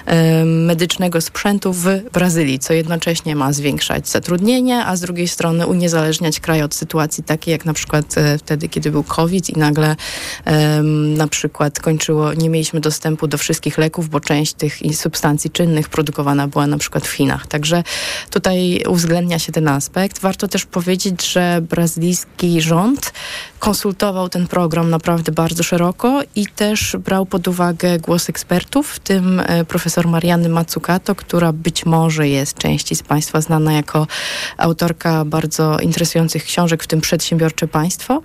e, 0.07 0.45
medycznego 0.45 1.21
sprzętu 1.21 1.73
w 1.73 1.87
Brazylii, 2.13 2.59
co 2.59 2.73
jednocześnie 2.73 3.37
ma 3.37 3.53
zwiększać 3.53 4.09
zatrudnienie, 4.09 4.85
a 4.85 4.97
z 4.97 5.01
drugiej 5.01 5.29
strony 5.29 5.67
uniezależniać 5.67 6.41
kraj 6.41 6.63
od 6.63 6.75
sytuacji 6.75 7.25
takiej 7.25 7.53
jak 7.53 7.65
na 7.65 7.73
przykład 7.73 8.19
e, 8.19 8.39
wtedy, 8.39 8.69
kiedy 8.69 8.91
był 8.91 9.03
COVID 9.03 9.51
i 9.51 9.59
nagle 9.59 9.97
na 11.17 11.29
przykład 11.29 11.81
kończyło, 11.81 12.35
nie 12.35 12.49
mieliśmy 12.49 12.81
dostępu 12.81 13.27
do 13.27 13.39
wszystkich 13.39 13.79
leków, 13.79 14.09
bo 14.09 14.21
część 14.21 14.53
tych 14.53 14.79
substancji 14.95 15.51
czynnych 15.51 15.89
produkowana 15.89 16.49
była 16.49 16.67
na 16.67 16.79
przykład 16.79 17.07
w 17.07 17.13
Chinach. 17.13 17.47
Także 17.47 17.83
tutaj 18.31 18.83
uwzględnia 18.89 19.39
się 19.39 19.53
ten 19.53 19.69
aspekt. 19.69 20.19
Warto 20.19 20.49
też 20.49 20.65
powiedzieć, 20.67 21.10
że 21.19 21.61
brazylijski 21.63 22.61
rząd 22.61 23.13
konsultował 23.61 24.29
ten 24.29 24.49
program 24.49 24.91
naprawdę 24.91 25.33
bardzo 25.33 25.63
szeroko 25.63 26.21
i 26.35 26.47
też 26.47 26.97
brał 27.05 27.27
pod 27.27 27.49
uwagę 27.49 27.99
głos 27.99 28.29
ekspertów, 28.29 28.91
w 28.91 28.99
tym 28.99 29.41
e, 29.41 29.65
profesor 29.65 30.09
Mariany 30.09 30.49
Matsukato, 30.49 31.15
która 31.15 31.53
być 31.53 31.87
może 31.87 32.29
jest 32.29 32.59
części 32.59 32.97
z 32.97 33.03
Państwa 33.03 33.41
znana 33.41 33.73
jako 33.73 34.07
autorka 34.57 35.25
bardzo 35.25 35.79
interesujących 35.79 36.45
książek, 36.45 36.83
w 36.83 36.87
tym 36.87 37.01
Przedsiębiorcze 37.01 37.69
Państwo. 37.69 38.23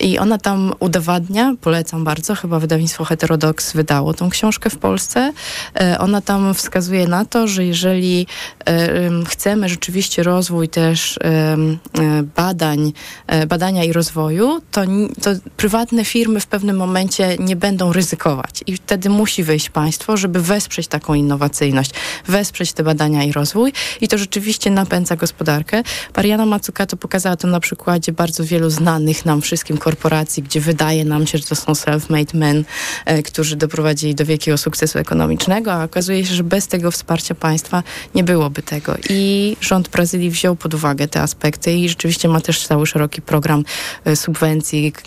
I 0.00 0.18
ona 0.18 0.38
tam 0.38 0.72
udowadnia, 0.80 1.54
polecam 1.60 2.04
bardzo, 2.04 2.34
chyba 2.34 2.58
wydawnictwo 2.58 3.04
Heterodox 3.04 3.72
wydało 3.72 4.14
tą 4.14 4.30
książkę 4.30 4.70
w 4.70 4.78
Polsce. 4.78 5.32
E, 5.80 5.98
ona 5.98 6.20
tam 6.20 6.54
wskazuje 6.54 7.08
na 7.08 7.24
to, 7.24 7.48
że 7.48 7.64
jeżeli 7.64 8.26
e, 8.66 9.00
chcemy 9.26 9.68
rzeczywiście 9.68 10.22
rozwój 10.22 10.68
też 10.68 11.18
badań, 12.36 12.92
badania 13.48 13.84
i 13.84 13.92
rozwoju, 13.92 14.60
to, 14.70 14.82
to 15.22 15.30
prywatne 15.56 16.04
firmy 16.04 16.40
w 16.40 16.46
pewnym 16.46 16.76
momencie 16.76 17.36
nie 17.38 17.56
będą 17.56 17.92
ryzykować 17.92 18.64
i 18.66 18.76
wtedy 18.76 19.08
musi 19.08 19.44
wyjść 19.44 19.70
państwo, 19.70 20.16
żeby 20.16 20.42
wesprzeć 20.42 20.88
taką 20.88 21.14
innowacyjność, 21.14 21.90
wesprzeć 22.28 22.72
te 22.72 22.82
badania 22.82 23.24
i 23.24 23.32
rozwój 23.32 23.72
i 24.00 24.08
to 24.08 24.18
rzeczywiście 24.18 24.70
napędza 24.70 25.16
gospodarkę. 25.16 25.82
Mariana 26.16 26.46
Matsukato 26.46 26.96
pokazała 26.96 27.36
to 27.36 27.48
na 27.48 27.60
przykładzie 27.60 28.12
bardzo 28.12 28.44
wielu 28.44 28.70
znanych 28.70 29.24
nam 29.24 29.42
wszystkim 29.42 29.78
korporacji, 29.78 30.42
gdzie 30.42 30.60
wydaje 30.60 31.04
nam 31.04 31.26
się, 31.26 31.38
że 31.38 31.44
to 31.44 31.54
są 31.54 31.72
self-made 31.72 32.34
men, 32.34 32.64
e, 33.04 33.22
którzy 33.22 33.56
doprowadzili 33.56 34.14
do 34.14 34.24
wielkiego 34.24 34.58
sukcesu 34.58 34.98
ekonomicznego, 34.98 35.72
a 35.72 35.84
okazuje 35.84 36.26
się, 36.26 36.34
że 36.34 36.44
bez 36.44 36.68
tego 36.68 36.90
wsparcia 36.90 37.34
państwa 37.34 37.82
nie 38.14 38.24
byłoby 38.24 38.62
tego. 38.62 38.94
I 39.10 39.56
rząd 39.60 39.88
Brazylii 39.88 40.30
wziął 40.30 40.56
pod 40.56 40.74
uwagę 40.74 41.08
te 41.08 41.22
aspekty 41.22 41.72
i 41.72 41.88
rzeczywiście 41.88 42.28
ma 42.28 42.40
też 42.40 42.66
cały 42.66 42.86
szeroki 42.86 43.22
program 43.22 43.64
e, 44.04 44.16
subwencji, 44.16 44.53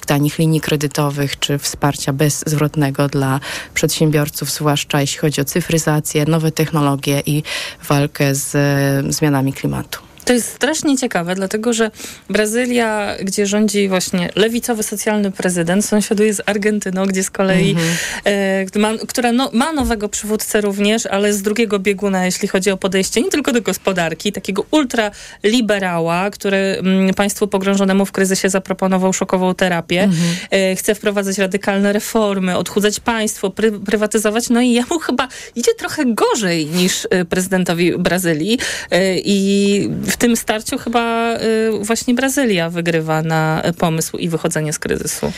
tanich 0.06 0.40
linii 0.40 0.62
kredytowych 0.62 1.40
czy 1.40 1.58
wsparcia 1.58 2.14
bezzwrotnego 2.14 3.08
dla 3.08 3.40
przedsiębiorców, 3.74 4.52
zwłaszcza 4.52 5.02
jeśli 5.02 5.20
chodzi 5.20 5.42
o 5.42 5.46
cyfryzację, 5.46 6.26
nowe 6.26 6.52
technologie 6.52 7.22
i 7.26 7.44
walkę 7.90 8.36
z 8.36 8.56
e, 8.56 9.12
zmianami 9.12 9.54
klimatu. 9.54 10.07
To 10.28 10.34
jest 10.34 10.54
strasznie 10.54 10.98
ciekawe, 10.98 11.36
dlatego 11.36 11.74
że 11.74 11.92
Brazylia, 12.30 13.16
gdzie 13.24 13.46
rządzi 13.46 13.88
właśnie 13.88 14.30
lewicowy 14.36 14.84
socjalny 14.84 15.32
prezydent, 15.32 15.86
sąsiaduje 15.86 16.34
z 16.34 16.42
Argentyną, 16.46 17.06
gdzie 17.06 17.24
z 17.24 17.30
kolei, 17.30 17.76
-hmm. 17.76 18.76
e, 18.76 18.80
ma, 18.80 18.94
która 19.08 19.32
no, 19.32 19.50
ma 19.54 19.74
nowego 19.74 20.10
przywódcę 20.10 20.62
również, 20.62 21.06
ale 21.06 21.34
z 21.34 21.42
drugiego 21.42 21.80
bieguna, 21.80 22.26
jeśli 22.26 22.48
chodzi 22.48 22.72
o 22.72 22.78
podejście 22.78 23.22
nie 23.22 23.30
tylko 23.30 23.52
do 23.54 23.62
gospodarki, 23.62 24.32
takiego 24.32 24.66
ultraliberała, 24.72 26.30
który 26.30 26.58
m, 26.58 26.88
mm, 26.88 27.14
państwu 27.14 27.48
pogrążonemu 27.48 28.06
w 28.06 28.12
kryzysie 28.12 28.50
zaproponował 28.50 29.14
szokową 29.14 29.56
terapię. 29.56 30.08
-hmm. 30.08 30.48
e, 30.52 30.76
chce 30.76 30.96
wprowadzać 30.96 31.38
radykalne 31.38 31.94
reformy, 31.94 32.58
odchudzać 32.58 33.00
państwo, 33.00 33.50
pry, 33.50 33.72
prywatyzować. 33.72 34.50
No 34.50 34.62
i 34.62 34.72
jemu 34.72 35.00
chyba 35.00 35.28
idzie 35.56 35.74
trochę 35.74 36.06
gorzej 36.06 36.66
niż 36.66 37.08
e, 37.10 37.26
prezydentowi 37.26 37.98
Brazylii. 37.98 38.60
E, 38.92 39.18
I 39.18 39.90
w 40.02 40.17
w 40.18 40.20
tym 40.20 40.36
starciu 40.36 40.78
chyba 40.78 41.36
y, 41.36 41.72
właśnie 41.82 42.14
Brazylia 42.14 42.70
wygrywa 42.70 43.22
na 43.22 43.62
pomysł 43.78 44.18
i 44.18 44.30
wychodzenie 44.30 44.74
z 44.74 44.80
kryzysu. 44.80 45.32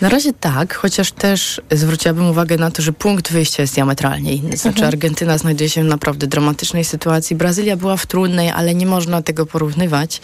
Na 0.00 0.08
razie 0.08 0.32
tak, 0.32 0.74
chociaż 0.74 1.12
też 1.12 1.60
zwróciłabym 1.70 2.26
uwagę 2.26 2.56
na 2.56 2.70
to, 2.70 2.82
że 2.82 2.92
punkt 2.92 3.32
wyjścia 3.32 3.62
jest 3.62 3.74
diametralnie 3.74 4.34
inny. 4.34 4.56
Znaczy 4.56 4.68
mhm. 4.68 4.88
Argentyna 4.88 5.38
znajduje 5.38 5.70
się 5.70 5.82
w 5.82 5.86
naprawdę 5.86 6.26
dramatycznej 6.26 6.84
sytuacji. 6.84 7.36
Brazylia 7.36 7.76
była 7.76 7.96
w 7.96 8.06
trudnej, 8.06 8.50
ale 8.50 8.74
nie 8.74 8.86
można 8.86 9.22
tego 9.22 9.46
porównywać. 9.46 10.20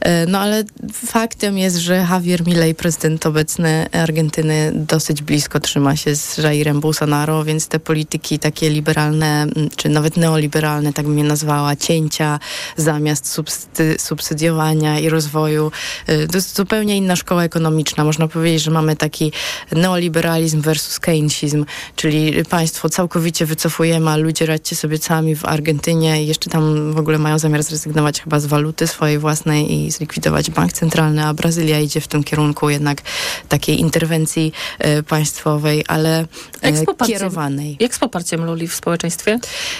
E, 0.00 0.26
no 0.26 0.38
ale 0.38 0.64
faktem 0.92 1.58
jest, 1.58 1.76
że 1.76 1.94
Javier 1.96 2.46
Milei, 2.46 2.74
prezydent 2.74 3.26
obecny 3.26 3.86
Argentyny, 3.92 4.72
dosyć 4.74 5.22
blisko 5.22 5.60
trzyma 5.60 5.96
się 5.96 6.16
z 6.16 6.38
Jairem 6.38 6.80
Bolsonaro, 6.80 7.44
więc 7.44 7.68
te 7.68 7.80
polityki 7.80 8.38
takie 8.38 8.70
liberalne, 8.70 9.46
czy 9.76 9.88
nawet 9.88 10.16
neoliberalne, 10.16 10.92
tak 10.92 11.06
bym 11.06 11.18
je 11.18 11.24
nazwała, 11.24 11.76
cięcia 11.76 12.38
zamiast 12.76 13.32
substy, 13.32 13.96
subsydiowania 13.98 14.98
i 14.98 15.08
rozwoju, 15.08 15.72
e, 16.06 16.26
to 16.26 16.36
jest 16.36 16.56
zupełnie 16.56 16.96
inna 16.96 17.16
szkoła 17.16 17.44
ekonomiczna. 17.44 18.04
Można 18.04 18.28
powiedzieć, 18.28 18.62
że 18.62 18.70
mamy 18.70 18.96
takie 18.96 19.13
taki 19.14 19.32
neoliberalizm 19.72 20.60
versus 20.60 21.00
keynesizm, 21.00 21.64
czyli 21.96 22.44
państwo 22.44 22.88
całkowicie 22.88 23.46
wycofujemy, 23.46 24.10
a 24.10 24.16
ludzie 24.16 24.46
radźcie 24.46 24.76
sobie 24.76 24.98
sami 24.98 25.36
w 25.36 25.44
Argentynie 25.44 26.24
jeszcze 26.24 26.50
tam 26.50 26.92
w 26.92 26.98
ogóle 26.98 27.18
mają 27.18 27.38
zamiar 27.38 27.62
zrezygnować 27.62 28.20
chyba 28.20 28.40
z 28.40 28.46
waluty 28.46 28.86
swojej 28.86 29.18
własnej 29.18 29.72
i 29.72 29.90
zlikwidować 29.90 30.50
bank 30.50 30.72
centralny, 30.72 31.24
a 31.24 31.34
Brazylia 31.34 31.80
idzie 31.80 32.00
w 32.00 32.08
tym 32.08 32.24
kierunku 32.24 32.70
jednak 32.70 33.02
takiej 33.48 33.80
interwencji 33.80 34.52
e, 34.78 35.02
państwowej, 35.02 35.84
ale 35.88 36.26
e, 36.64 37.06
kierowanej. 37.06 37.76
Jak 37.80 37.94
z 37.94 37.98
poparciem 37.98 38.44
Luli 38.44 38.68
w 38.68 38.74
społeczeństwie? 38.74 39.38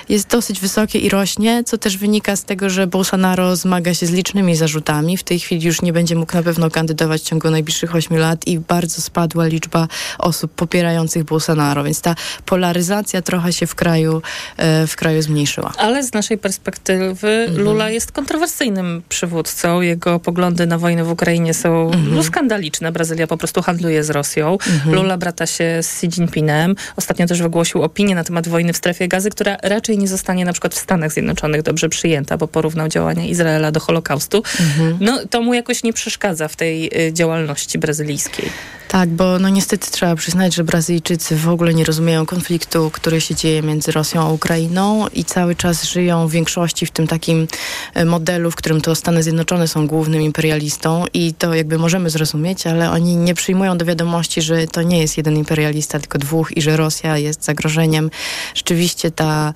Jest 0.08 0.28
dosyć 0.28 0.60
wysokie 0.60 0.98
i 0.98 1.08
rośnie, 1.08 1.64
co 1.64 1.78
też 1.78 1.96
wynika 1.96 2.36
z 2.36 2.44
tego, 2.44 2.70
że 2.70 2.86
Bolsonaro 2.86 3.56
zmaga 3.56 3.94
się 3.94 4.06
z 4.06 4.10
licznymi 4.10 4.56
zarzutami. 4.56 5.16
W 5.16 5.22
tej 5.22 5.40
chwili 5.40 5.66
już 5.66 5.82
nie 5.82 5.92
będzie 5.92 6.14
mógł 6.14 6.34
na 6.34 6.42
pewno 6.42 6.70
kandydować 6.70 7.22
w 7.22 7.24
ciągu 7.24 7.50
najbliższych 7.50 7.94
ośmiu 7.94 8.18
lat 8.18 8.46
i 8.46 8.58
bardzo 8.58 9.02
spadł 9.02 9.24
spadła 9.24 9.46
liczba 9.46 9.88
osób 10.18 10.52
popierających 10.52 11.24
Bolsonaro, 11.24 11.84
więc 11.84 12.00
ta 12.00 12.14
polaryzacja 12.46 13.22
trochę 13.22 13.52
się 13.52 13.66
w 13.66 13.74
kraju, 13.74 14.22
e, 14.56 14.86
w 14.86 14.96
kraju 14.96 15.22
zmniejszyła. 15.22 15.72
Ale 15.78 16.02
z 16.02 16.12
naszej 16.12 16.38
perspektywy 16.38 17.28
mhm. 17.28 17.64
Lula 17.64 17.90
jest 17.90 18.12
kontrowersyjnym 18.12 19.02
przywódcą. 19.08 19.80
Jego 19.80 20.20
poglądy 20.20 20.66
na 20.66 20.78
wojnę 20.78 21.04
w 21.04 21.10
Ukrainie 21.10 21.54
są 21.54 21.86
mhm. 21.86 22.14
no, 22.14 22.22
skandaliczne. 22.22 22.92
Brazylia 22.92 23.26
po 23.26 23.36
prostu 23.36 23.62
handluje 23.62 24.04
z 24.04 24.10
Rosją. 24.10 24.52
Mhm. 24.52 24.94
Lula 24.94 25.16
brata 25.18 25.46
się 25.46 25.82
z 25.82 26.04
Xi 26.04 26.06
Jinpingem. 26.06 26.73
Ostatnio 26.96 27.26
też 27.26 27.42
wygłosił 27.42 27.82
opinię 27.82 28.14
na 28.14 28.24
temat 28.24 28.48
wojny 28.48 28.72
w 28.72 28.76
strefie 28.76 29.08
gazy, 29.08 29.30
która 29.30 29.56
raczej 29.62 29.98
nie 29.98 30.08
zostanie 30.08 30.44
na 30.44 30.52
przykład 30.52 30.74
w 30.74 30.78
Stanach 30.78 31.12
Zjednoczonych 31.12 31.62
dobrze 31.62 31.88
przyjęta, 31.88 32.36
bo 32.36 32.48
porównał 32.48 32.88
działania 32.88 33.24
Izraela 33.24 33.72
do 33.72 33.80
Holokaustu. 33.80 34.42
Mhm. 34.60 34.98
No 35.00 35.20
to 35.30 35.42
mu 35.42 35.54
jakoś 35.54 35.82
nie 35.82 35.92
przeszkadza 35.92 36.48
w 36.48 36.56
tej 36.56 37.06
y, 37.08 37.12
działalności 37.12 37.78
brazylijskiej. 37.78 38.50
Tak, 38.94 39.08
bo 39.08 39.38
no 39.38 39.48
niestety 39.48 39.90
trzeba 39.90 40.16
przyznać, 40.16 40.54
że 40.54 40.64
Brazylijczycy 40.64 41.36
w 41.36 41.48
ogóle 41.48 41.74
nie 41.74 41.84
rozumieją 41.84 42.26
konfliktu, 42.26 42.90
który 42.90 43.20
się 43.20 43.34
dzieje 43.34 43.62
między 43.62 43.92
Rosją 43.92 44.22
a 44.22 44.30
Ukrainą 44.30 45.08
i 45.08 45.24
cały 45.24 45.54
czas 45.54 45.84
żyją 45.84 46.28
w 46.28 46.30
większości 46.30 46.86
w 46.86 46.90
tym 46.90 47.06
takim 47.06 47.46
e, 47.94 48.04
modelu, 48.04 48.50
w 48.50 48.56
którym 48.56 48.80
to 48.80 48.94
Stany 48.94 49.22
Zjednoczone 49.22 49.68
są 49.68 49.86
głównym 49.86 50.22
imperialistą 50.22 51.04
i 51.14 51.34
to 51.34 51.54
jakby 51.54 51.78
możemy 51.78 52.10
zrozumieć, 52.10 52.66
ale 52.66 52.90
oni 52.90 53.16
nie 53.16 53.34
przyjmują 53.34 53.78
do 53.78 53.84
wiadomości, 53.84 54.42
że 54.42 54.66
to 54.66 54.82
nie 54.82 55.00
jest 55.00 55.16
jeden 55.16 55.36
imperialista, 55.36 56.00
tylko 56.00 56.18
dwóch 56.18 56.56
i 56.56 56.62
że 56.64 56.76
Rosja 56.76 57.18
jest 57.18 57.44
zagrożeniem. 57.44 58.11
Rzeczywiście 58.54 59.11
ta 59.11 59.52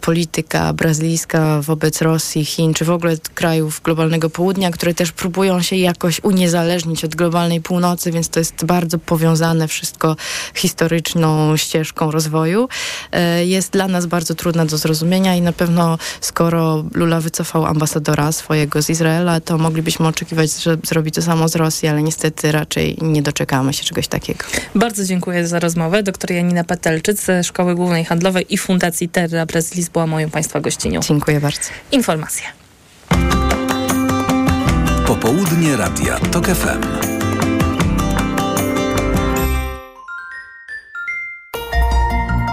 polityka 0.00 0.72
brazylijska 0.72 1.62
wobec 1.62 2.02
Rosji, 2.02 2.44
Chin, 2.44 2.74
czy 2.74 2.84
w 2.84 2.90
ogóle 2.90 3.16
krajów 3.34 3.80
globalnego 3.84 4.30
południa, 4.30 4.70
które 4.70 4.94
też 4.94 5.12
próbują 5.12 5.62
się 5.62 5.76
jakoś 5.76 6.20
uniezależnić 6.24 7.04
od 7.04 7.14
globalnej 7.14 7.60
północy, 7.60 8.12
więc 8.12 8.28
to 8.28 8.40
jest 8.40 8.64
bardzo 8.64 8.98
powiązane 8.98 9.68
wszystko 9.68 10.16
historyczną 10.54 11.56
ścieżką 11.56 12.10
rozwoju, 12.10 12.68
e, 13.12 13.46
jest 13.46 13.72
dla 13.72 13.88
nas 13.88 14.06
bardzo 14.06 14.34
trudna 14.34 14.66
do 14.66 14.78
zrozumienia 14.78 15.36
i 15.36 15.40
na 15.40 15.52
pewno 15.52 15.98
skoro 16.20 16.84
Lula 16.94 17.20
wycofał 17.20 17.66
ambasadora 17.66 18.32
swojego 18.32 18.82
z 18.82 18.90
Izraela, 18.90 19.40
to 19.40 19.58
moglibyśmy 19.58 20.06
oczekiwać, 20.08 20.62
że 20.62 20.76
zrobi 20.84 21.12
to 21.12 21.22
samo 21.22 21.48
z 21.48 21.56
Rosji, 21.56 21.88
ale 21.88 22.02
niestety 22.02 22.52
raczej 22.52 22.98
nie 23.02 23.22
doczekamy 23.22 23.72
się 23.72 23.84
czegoś 23.84 24.08
takiego. 24.08 24.44
Bardzo 24.74 25.04
dziękuję 25.04 25.46
za 25.46 25.60
rozmowę. 25.60 26.02
Doktor 26.02 26.32
Janina 26.42 26.64
Petelczyc 26.64 27.24
ze 27.24 27.44
Szkoły 27.44 27.74
Głównej 27.74 28.04
Handlowej 28.04 28.54
i 28.54 28.58
Fundacji 28.58 29.08
Terra 29.08 29.46
Brasilis 29.46 29.88
była 29.88 30.06
moją 30.06 30.30
Państwa 30.30 30.60
gościnią. 30.60 31.00
Dziękuję 31.00 31.40
bardzo. 31.40 31.60
Informacje. 31.92 32.46
Popołudnie 35.06 35.76
Radia 35.76 36.18
TOK 36.18 36.46
FM. 36.46 36.82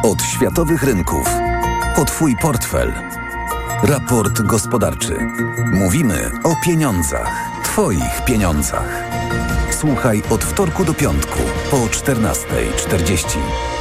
Od 0.04 0.24
światowych 0.24 0.84
rynków. 0.84 1.30
O 1.98 2.06
Twój 2.06 2.36
portfel. 2.42 2.94
Raport 3.84 4.42
gospodarczy. 4.42 5.18
Mówimy 5.74 6.32
o 6.44 6.56
pieniądzach. 6.66 7.50
Twoich 7.64 8.26
pieniądzach. 8.26 9.04
Słuchaj 9.72 10.24
od 10.30 10.44
wtorku 10.44 10.86
do 10.86 10.94
piątku 10.94 11.40
po 11.72 11.78
14.40. 11.78 13.79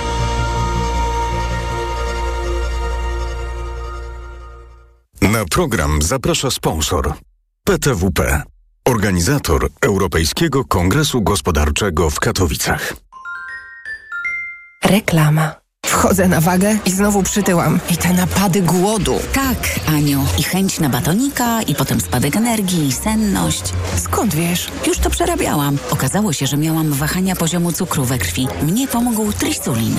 program 5.59 6.03
zaprasza 6.03 6.51
sponsor 6.51 7.13
PTWP, 7.65 8.43
organizator 8.85 9.69
Europejskiego 9.81 10.65
Kongresu 10.65 11.23
Gospodarczego 11.23 12.11
w 12.11 12.21
Katowicach. 12.21 12.95
Reklama. 14.85 15.55
Wchodzę 15.87 16.29
na 16.29 16.41
wagę 16.41 16.79
i 16.87 16.91
znowu 16.91 17.23
przytyłam. 17.23 17.81
I 17.91 17.97
te 17.97 18.13
napady 18.13 18.63
głodu. 18.63 19.19
Tak, 19.33 19.59
Aniu. 19.87 20.25
I 20.39 20.43
chęć 20.43 20.81
na 20.81 20.89
batonika, 20.89 21.63
i 21.63 21.75
potem 21.75 22.01
spadek 22.01 22.37
energii, 22.37 22.87
i 22.87 22.93
senność. 22.93 23.63
Skąd 23.97 24.35
wiesz? 24.35 24.71
Już 24.87 24.99
to 24.99 25.11
przerabiałam. 25.11 25.79
Okazało 25.91 26.33
się, 26.33 26.47
że 26.47 26.57
miałam 26.57 26.93
wahania 26.93 27.37
poziomu 27.37 27.73
cukru 27.73 28.05
we 28.05 28.19
krwi. 28.19 28.49
Mnie 28.63 28.89
pomógł 28.89 29.33
trisulin. 29.33 29.97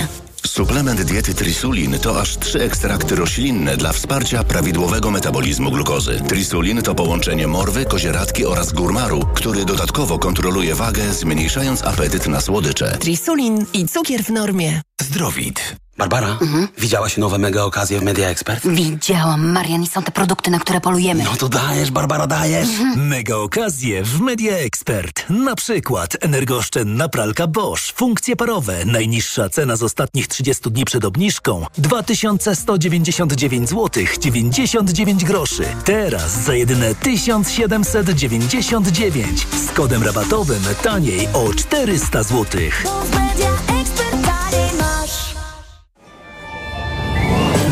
Suplement 0.47 1.01
diety 1.01 1.33
Trisulin 1.33 1.99
to 1.99 2.21
aż 2.21 2.37
trzy 2.37 2.61
ekstrakty 2.61 3.15
roślinne 3.15 3.77
dla 3.77 3.93
wsparcia 3.93 4.43
prawidłowego 4.43 5.11
metabolizmu 5.11 5.71
glukozy. 5.71 6.21
Trisulin 6.27 6.81
to 6.81 6.95
połączenie 6.95 7.47
morwy, 7.47 7.85
kozieradki 7.85 8.45
oraz 8.45 8.73
górmaru, 8.73 9.19
który 9.33 9.65
dodatkowo 9.65 10.19
kontroluje 10.19 10.75
wagę, 10.75 11.13
zmniejszając 11.13 11.83
apetyt 11.83 12.27
na 12.27 12.41
słodycze. 12.41 12.97
Trisulin 12.97 13.65
i 13.73 13.87
cukier 13.87 14.23
w 14.23 14.29
normie. 14.29 14.81
Zdrowit. 15.01 15.75
Barbara, 15.99 16.37
widziałaś 16.77 17.17
nowe 17.17 17.37
mega 17.37 17.63
okazje 17.63 17.99
w 17.99 18.03
Media 18.03 18.27
Expert? 18.27 18.67
Widziałam, 18.67 19.51
Marian, 19.51 19.83
i 19.83 19.87
są 19.87 20.03
te 20.03 20.11
produkty, 20.11 20.51
na 20.51 20.59
które 20.59 20.81
polujemy. 20.81 21.23
No 21.23 21.35
to 21.35 21.49
dajesz, 21.49 21.91
Barbara, 21.91 22.27
dajesz. 22.27 22.67
Mega 22.95 23.35
okazje 23.35 24.03
w 24.03 24.21
Media 24.21 24.57
Expert. 24.57 25.25
Na 25.29 25.55
przykład 25.55 26.17
energooszczędna 26.21 27.09
pralka 27.09 27.47
Bosch. 27.47 27.93
Funkcje 27.95 28.35
parowe. 28.35 28.85
Najniższa 28.85 29.49
cena 29.49 29.75
z 29.75 29.83
ostatnich 29.83 30.27
30 30.27 30.71
dni 30.71 30.85
przed 30.85 31.05
obniżką 31.05 31.65
2199 31.77 33.69
zł 33.69 34.03
99 34.19 35.25
groszy. 35.25 35.63
Teraz 35.85 36.43
za 36.43 36.53
jedyne 36.53 36.95
1799 36.95 39.47
z 39.67 39.71
kodem 39.71 40.03
rabatowym 40.03 40.63
taniej 40.83 41.27
o 41.33 41.53
400 41.53 42.23
zł. 42.23 42.45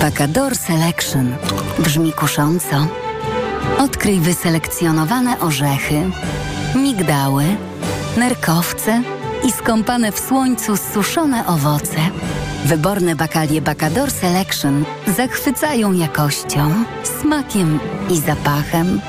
Bacador 0.07 0.55
Selection. 0.55 1.35
Brzmi 1.79 2.13
kusząco. 2.13 2.87
Odkryj 3.77 4.19
wyselekcjonowane 4.19 5.39
orzechy, 5.39 6.11
migdały, 6.75 7.43
nerkowce 8.17 9.01
i 9.43 9.51
skąpane 9.51 10.11
w 10.11 10.19
słońcu 10.19 10.77
suszone 10.77 11.47
owoce. 11.47 11.97
Wyborne 12.65 13.15
bakalie 13.15 13.61
Bacador 13.61 14.11
Selection 14.11 14.85
zachwycają 15.17 15.93
jakością, 15.93 16.73
smakiem 17.21 17.79
i 18.09 18.17
zapachem. 18.17 19.01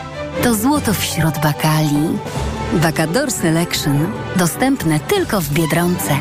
To 0.42 0.54
złoto 0.54 0.94
wśród 0.94 1.38
bakali. 1.42 2.18
Bacador 2.72 3.30
Selection 3.30 4.06
dostępne 4.36 5.00
tylko 5.00 5.40
w 5.40 5.50
Biedronce. 5.50 6.18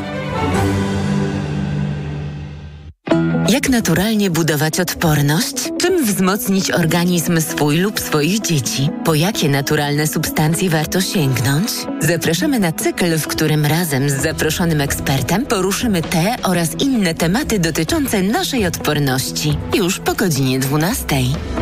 Jak 3.50 3.70
naturalnie 3.70 4.30
budować 4.30 4.80
odporność? 4.80 5.54
Czym 5.82 6.06
wzmocnić 6.06 6.72
organizm 6.72 7.42
swój 7.42 7.78
lub 7.78 8.00
swoich 8.00 8.42
dzieci? 8.42 8.90
Po 9.06 9.16
jakie 9.16 9.50
naturalne 9.50 10.08
substancje 10.08 10.70
warto 10.70 11.02
sięgnąć? 11.02 11.72
Zapraszamy 12.00 12.60
na 12.60 12.72
cykl, 12.72 13.18
w 13.18 13.28
którym 13.28 13.66
razem 13.66 14.10
z 14.10 14.14
zaproszonym 14.14 14.82
ekspertem 14.82 15.46
poruszymy 15.46 16.02
te 16.02 16.36
oraz 16.44 16.82
inne 16.82 17.14
tematy 17.14 17.60
dotyczące 17.60 18.24
naszej 18.24 18.66
odporności. 18.66 19.58
Już 19.76 20.00
po 20.00 20.14
godzinie 20.14 20.60
12. 20.60 21.06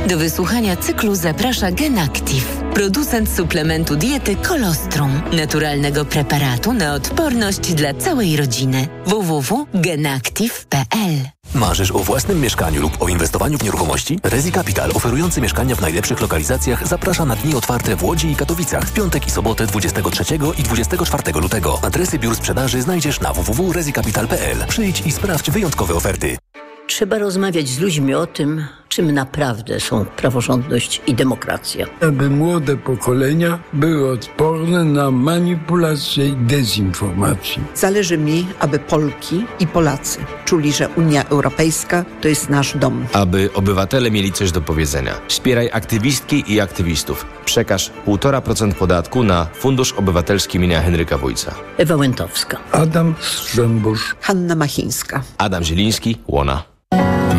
Do 0.07 0.17
wysłuchania 0.17 0.75
cyklu 0.75 1.15
zaprasza 1.15 1.71
GenActive, 1.71 2.64
producent 2.75 3.29
suplementu 3.29 3.95
diety 3.95 4.35
Kolostrum, 4.35 5.21
naturalnego 5.31 6.05
preparatu 6.05 6.73
na 6.73 6.93
odporność 6.93 7.73
dla 7.73 7.93
całej 7.93 8.37
rodziny. 8.37 8.87
www.genactive.pl 9.05 11.15
Marzysz 11.53 11.91
o 11.91 11.99
własnym 11.99 12.41
mieszkaniu 12.41 12.81
lub 12.81 13.01
o 13.01 13.07
inwestowaniu 13.07 13.57
w 13.57 13.63
nieruchomości? 13.63 14.19
Rezi 14.23 14.51
Capital, 14.51 14.91
oferujący 14.93 15.41
mieszkania 15.41 15.75
w 15.75 15.81
najlepszych 15.81 16.21
lokalizacjach, 16.21 16.87
zaprasza 16.87 17.25
na 17.25 17.35
dni 17.35 17.55
otwarte 17.55 17.95
w 17.95 18.03
Łodzi 18.03 18.31
i 18.31 18.35
Katowicach 18.35 18.83
w 18.83 18.93
piątek 18.93 19.27
i 19.27 19.31
sobotę 19.31 19.67
23 19.67 20.23
i 20.57 20.63
24 20.63 21.39
lutego. 21.41 21.79
Adresy 21.81 22.19
biur 22.19 22.35
sprzedaży 22.35 22.81
znajdziesz 22.81 23.19
na 23.19 23.33
www.rezicapital.pl. 23.33 24.57
Przyjdź 24.67 25.01
i 25.05 25.11
sprawdź 25.11 25.51
wyjątkowe 25.51 25.93
oferty. 25.93 26.37
Trzeba 26.87 27.17
rozmawiać 27.17 27.67
z 27.67 27.79
ludźmi 27.79 28.13
o 28.13 28.27
tym, 28.27 28.65
czym 28.95 29.11
naprawdę 29.11 29.79
są 29.79 30.05
praworządność 30.05 31.01
i 31.07 31.13
demokracja. 31.13 31.85
Aby 32.01 32.29
młode 32.29 32.77
pokolenia 32.77 33.59
były 33.73 34.11
odporne 34.11 34.83
na 34.83 35.11
manipulację 35.11 36.27
i 36.27 36.35
dezinformację. 36.35 37.63
Zależy 37.75 38.17
mi, 38.17 38.47
aby 38.59 38.79
Polki 38.79 39.45
i 39.59 39.67
Polacy 39.67 40.19
czuli, 40.45 40.73
że 40.73 40.89
Unia 40.89 41.23
Europejska 41.23 42.05
to 42.21 42.27
jest 42.27 42.49
nasz 42.49 42.77
dom. 42.77 43.05
Aby 43.13 43.49
obywatele 43.53 44.11
mieli 44.11 44.31
coś 44.31 44.51
do 44.51 44.61
powiedzenia. 44.61 45.13
Wspieraj 45.27 45.69
aktywistki 45.73 46.53
i 46.53 46.61
aktywistów. 46.61 47.25
Przekaż 47.45 47.91
1,5% 48.07 48.73
podatku 48.73 49.23
na 49.23 49.47
Fundusz 49.53 49.93
Obywatelski 49.93 50.57
imienia 50.57 50.81
Henryka 50.81 51.17
Wójca. 51.17 51.55
Ewa 51.77 51.95
Łętowska. 51.95 52.57
Adam 52.71 53.15
Strzembusz. 53.19 54.15
Hanna 54.21 54.55
Machińska. 54.55 55.23
Adam 55.37 55.63
Zieliński, 55.63 56.17
Łona. 56.27 56.74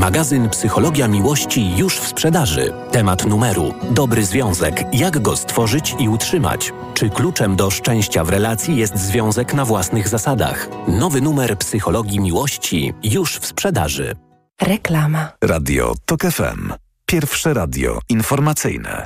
Magazyn 0.00 0.48
Psychologia 0.48 1.08
Miłości 1.08 1.76
już 1.76 1.98
w 1.98 2.08
sprzedaży. 2.08 2.72
Temat 2.92 3.26
numeru. 3.26 3.74
Dobry 3.90 4.24
związek. 4.24 4.84
Jak 4.92 5.18
go 5.18 5.36
stworzyć 5.36 5.94
i 5.98 6.08
utrzymać? 6.08 6.72
Czy 6.94 7.10
kluczem 7.10 7.56
do 7.56 7.70
szczęścia 7.70 8.24
w 8.24 8.28
relacji 8.28 8.76
jest 8.76 8.98
związek 8.98 9.54
na 9.54 9.64
własnych 9.64 10.08
zasadach? 10.08 10.68
Nowy 10.88 11.20
numer 11.20 11.58
Psychologii 11.58 12.20
Miłości 12.20 12.94
już 13.02 13.36
w 13.36 13.46
sprzedaży. 13.46 14.16
Reklama. 14.62 15.28
Radio 15.44 15.94
TOK 16.04 16.22
FM. 16.22 16.72
Pierwsze 17.06 17.54
radio 17.54 17.98
informacyjne. 18.08 19.04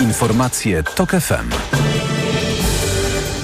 Informacje 0.00 0.82
TOK 0.82 1.10
FM. 1.10 1.50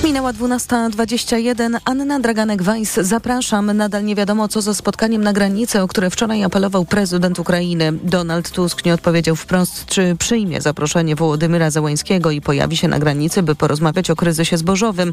Minęła 0.04 0.32
12.21. 0.32 1.78
Anna 1.84 2.20
Draganek-Weiss, 2.20 3.02
zapraszam. 3.02 3.76
Nadal 3.76 4.04
nie 4.04 4.14
wiadomo, 4.14 4.48
co 4.48 4.62
ze 4.62 4.74
spotkaniem 4.74 5.24
na 5.24 5.32
granicy, 5.32 5.82
o 5.82 5.88
które 5.88 6.10
wczoraj 6.10 6.44
apelował 6.44 6.84
prezydent 6.84 7.38
Ukrainy. 7.38 7.92
Donald 7.92 8.50
Tusk 8.50 8.84
nie 8.84 8.94
odpowiedział 8.94 9.36
wprost, 9.36 9.86
czy 9.86 10.16
przyjmie 10.18 10.60
zaproszenie 10.60 11.16
Wołodymyra 11.16 11.70
Zełańskiego 11.70 12.30
i 12.30 12.40
pojawi 12.40 12.76
się 12.76 12.88
na 12.88 12.98
granicy, 12.98 13.42
by 13.42 13.54
porozmawiać 13.54 14.10
o 14.10 14.16
kryzysie 14.16 14.58
zbożowym. 14.58 15.12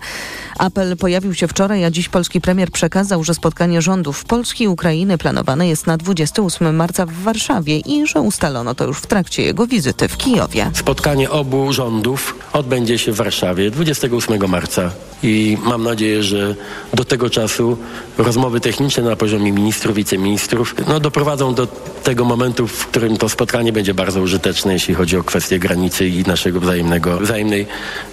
Apel 0.60 0.98
pojawił 0.98 1.34
się 1.34 1.48
wczoraj, 1.48 1.86
a 1.86 1.92
dziś 1.92 2.10
polski 2.10 2.42
premier 2.42 2.72
przekazał, 2.72 3.24
że 3.24 3.34
spotkanie 3.34 3.82
rządów 3.82 4.26
Polski 4.26 4.64
i 4.64 4.68
Ukrainy 4.68 5.18
planowane 5.18 5.68
jest 5.68 5.88
na 5.88 5.98
28 5.98 6.76
marca 6.76 7.06
w 7.06 7.14
Warszawie 7.14 7.80
i 7.80 8.08
że 8.08 8.22
ustalono 8.22 8.76
to 8.76 8.86
już 8.86 8.98
w 8.98 9.08
trakcie 9.08 9.44
jego 9.44 9.68
wizyty 9.68 10.08
w 10.08 10.18
Kijowie. 10.18 10.72
Spotkanie 10.74 11.30
obu 11.30 11.74
rządów 11.74 12.36
odbędzie 12.54 12.98
się 12.98 13.12
w 13.12 13.16
Warszawie 13.16 13.72
28 13.72 14.50
marca 14.50 14.77
I 15.24 15.58
mam 15.64 15.84
nadzieję, 15.84 16.24
że 16.24 16.56
do 16.94 17.06
tego 17.06 17.30
czasu 17.30 17.78
rozmowy 18.18 18.60
techniczne 18.60 19.04
na 19.04 19.16
poziomie 19.16 19.52
ministrów, 19.52 19.96
wiceministrów 19.96 20.76
no, 20.88 21.00
doprowadzą 21.00 21.54
do 21.54 21.68
tego 22.04 22.26
momentu, 22.26 22.68
w 22.68 22.88
którym 22.88 23.18
to 23.18 23.30
spotkanie 23.30 23.74
będzie 23.74 23.94
bardzo 23.94 24.22
użyteczne, 24.22 24.74
jeśli 24.74 24.94
chodzi 24.94 25.18
o 25.18 25.24
kwestie 25.24 25.60
granicy 25.60 26.08
i 26.08 26.24
naszego 26.24 26.60
wzajemnego, 26.60 27.20
wzajemnej 27.20 27.66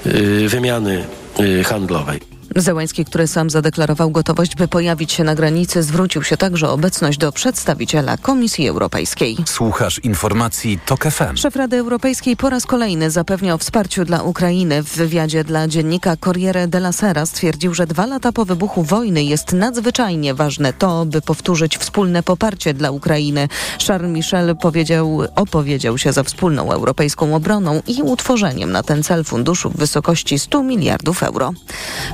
yy, 0.06 0.48
wymiany 0.48 1.04
yy, 1.38 1.64
handlowej. 1.64 2.33
Zełański, 2.56 3.04
który 3.04 3.26
sam 3.26 3.50
zadeklarował 3.50 4.10
gotowość, 4.10 4.56
by 4.56 4.68
pojawić 4.68 5.12
się 5.12 5.24
na 5.24 5.34
granicy, 5.34 5.82
zwrócił 5.82 6.22
się 6.22 6.36
także 6.36 6.68
o 6.68 6.72
obecność 6.72 7.18
do 7.18 7.32
przedstawiciela 7.32 8.16
Komisji 8.16 8.68
Europejskiej. 8.68 9.36
Słuchasz 9.46 9.98
informacji 9.98 10.78
TOK 10.86 11.04
FM. 11.04 11.36
Szef 11.36 11.56
Rady 11.56 11.76
Europejskiej 11.76 12.36
po 12.36 12.50
raz 12.50 12.66
kolejny 12.66 13.10
zapewniał 13.10 13.58
wsparciu 13.58 14.04
dla 14.04 14.22
Ukrainy. 14.22 14.82
W 14.82 14.96
wywiadzie 14.96 15.44
dla 15.44 15.68
dziennika 15.68 16.16
Corriere 16.16 16.68
della 16.68 16.92
Sera 16.92 17.26
stwierdził, 17.26 17.74
że 17.74 17.86
dwa 17.86 18.06
lata 18.06 18.32
po 18.32 18.44
wybuchu 18.44 18.82
wojny 18.82 19.24
jest 19.24 19.52
nadzwyczajnie 19.52 20.34
ważne 20.34 20.72
to, 20.72 21.06
by 21.06 21.20
powtórzyć 21.20 21.78
wspólne 21.78 22.22
poparcie 22.22 22.74
dla 22.74 22.90
Ukrainy. 22.90 23.48
Charles 23.86 24.12
Michel 24.12 24.56
powiedział, 24.56 25.20
opowiedział 25.36 25.98
się 25.98 26.12
za 26.12 26.22
wspólną 26.22 26.72
europejską 26.72 27.36
obroną 27.36 27.82
i 27.86 28.02
utworzeniem 28.02 28.72
na 28.72 28.82
ten 28.82 29.02
cel 29.02 29.24
funduszu 29.24 29.70
w 29.70 29.76
wysokości 29.76 30.38
100 30.38 30.62
miliardów 30.62 31.22
euro. 31.22 31.52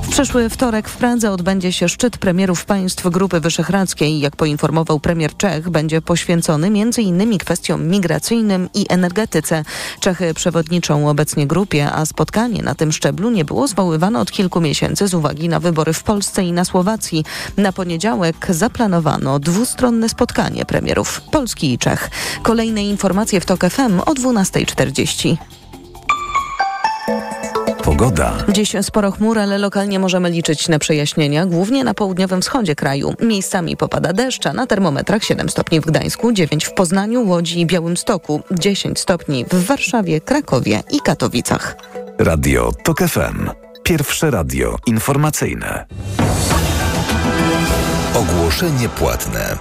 W 0.03 0.15
przyszły 0.31 0.49
wtorek 0.49 0.89
w 0.89 0.97
Pradze 0.97 1.31
odbędzie 1.31 1.71
się 1.71 1.89
szczyt 1.89 2.17
premierów 2.17 2.65
państw 2.65 3.07
Grupy 3.07 3.39
Wyszehradzkiej. 3.39 4.19
Jak 4.19 4.35
poinformował 4.35 4.99
premier 4.99 5.37
Czech, 5.37 5.69
będzie 5.69 6.01
poświęcony 6.01 6.67
m.in. 6.67 7.37
kwestiom 7.37 7.87
migracyjnym 7.87 8.69
i 8.73 8.85
energetyce. 8.89 9.63
Czechy 9.99 10.33
przewodniczą 10.33 11.09
obecnie 11.09 11.47
grupie, 11.47 11.91
a 11.91 12.05
spotkanie 12.05 12.63
na 12.63 12.75
tym 12.75 12.91
szczeblu 12.91 13.29
nie 13.29 13.45
było 13.45 13.67
zwoływane 13.67 14.19
od 14.19 14.31
kilku 14.31 14.61
miesięcy 14.61 15.07
z 15.07 15.13
uwagi 15.13 15.49
na 15.49 15.59
wybory 15.59 15.93
w 15.93 16.03
Polsce 16.03 16.43
i 16.43 16.51
na 16.51 16.65
Słowacji. 16.65 17.25
Na 17.57 17.73
poniedziałek 17.73 18.47
zaplanowano 18.49 19.39
dwustronne 19.39 20.09
spotkanie 20.09 20.65
premierów 20.65 21.21
Polski 21.21 21.73
i 21.73 21.77
Czech. 21.77 22.09
Kolejne 22.43 22.83
informacje 22.83 23.41
w 23.41 23.45
TOK 23.45 23.65
FM 23.69 23.99
o 23.99 24.13
12.40. 24.13 25.37
Pogoda. 27.91 28.33
Dziś 28.49 28.75
sporo 28.81 29.11
chmur, 29.11 29.39
ale 29.39 29.57
lokalnie 29.57 29.99
możemy 29.99 30.29
liczyć 30.29 30.67
na 30.67 30.79
przejaśnienia, 30.79 31.45
głównie 31.45 31.83
na 31.83 31.93
południowym 31.93 32.41
wschodzie 32.41 32.75
kraju. 32.75 33.13
Miejscami 33.21 33.77
popada 33.77 34.13
deszcz, 34.13 34.53
na 34.53 34.67
termometrach 34.67 35.23
7 35.23 35.49
stopni 35.49 35.79
w 35.81 35.85
Gdańsku, 35.85 36.31
9 36.31 36.65
w 36.65 36.73
Poznaniu, 36.73 37.27
Łodzi 37.27 37.59
i 37.59 37.65
Białymstoku, 37.65 38.41
10 38.51 38.99
stopni 38.99 39.45
w 39.45 39.65
Warszawie, 39.65 40.21
Krakowie 40.21 40.83
i 40.91 40.99
Katowicach. 40.99 41.75
Radio 42.17 42.71
TOK 42.83 42.99
FM. 42.99 43.49
Pierwsze 43.83 44.31
radio 44.31 44.75
informacyjne. 44.85 45.85
Ogłoszenie 48.13 48.89
płatne. 48.89 49.57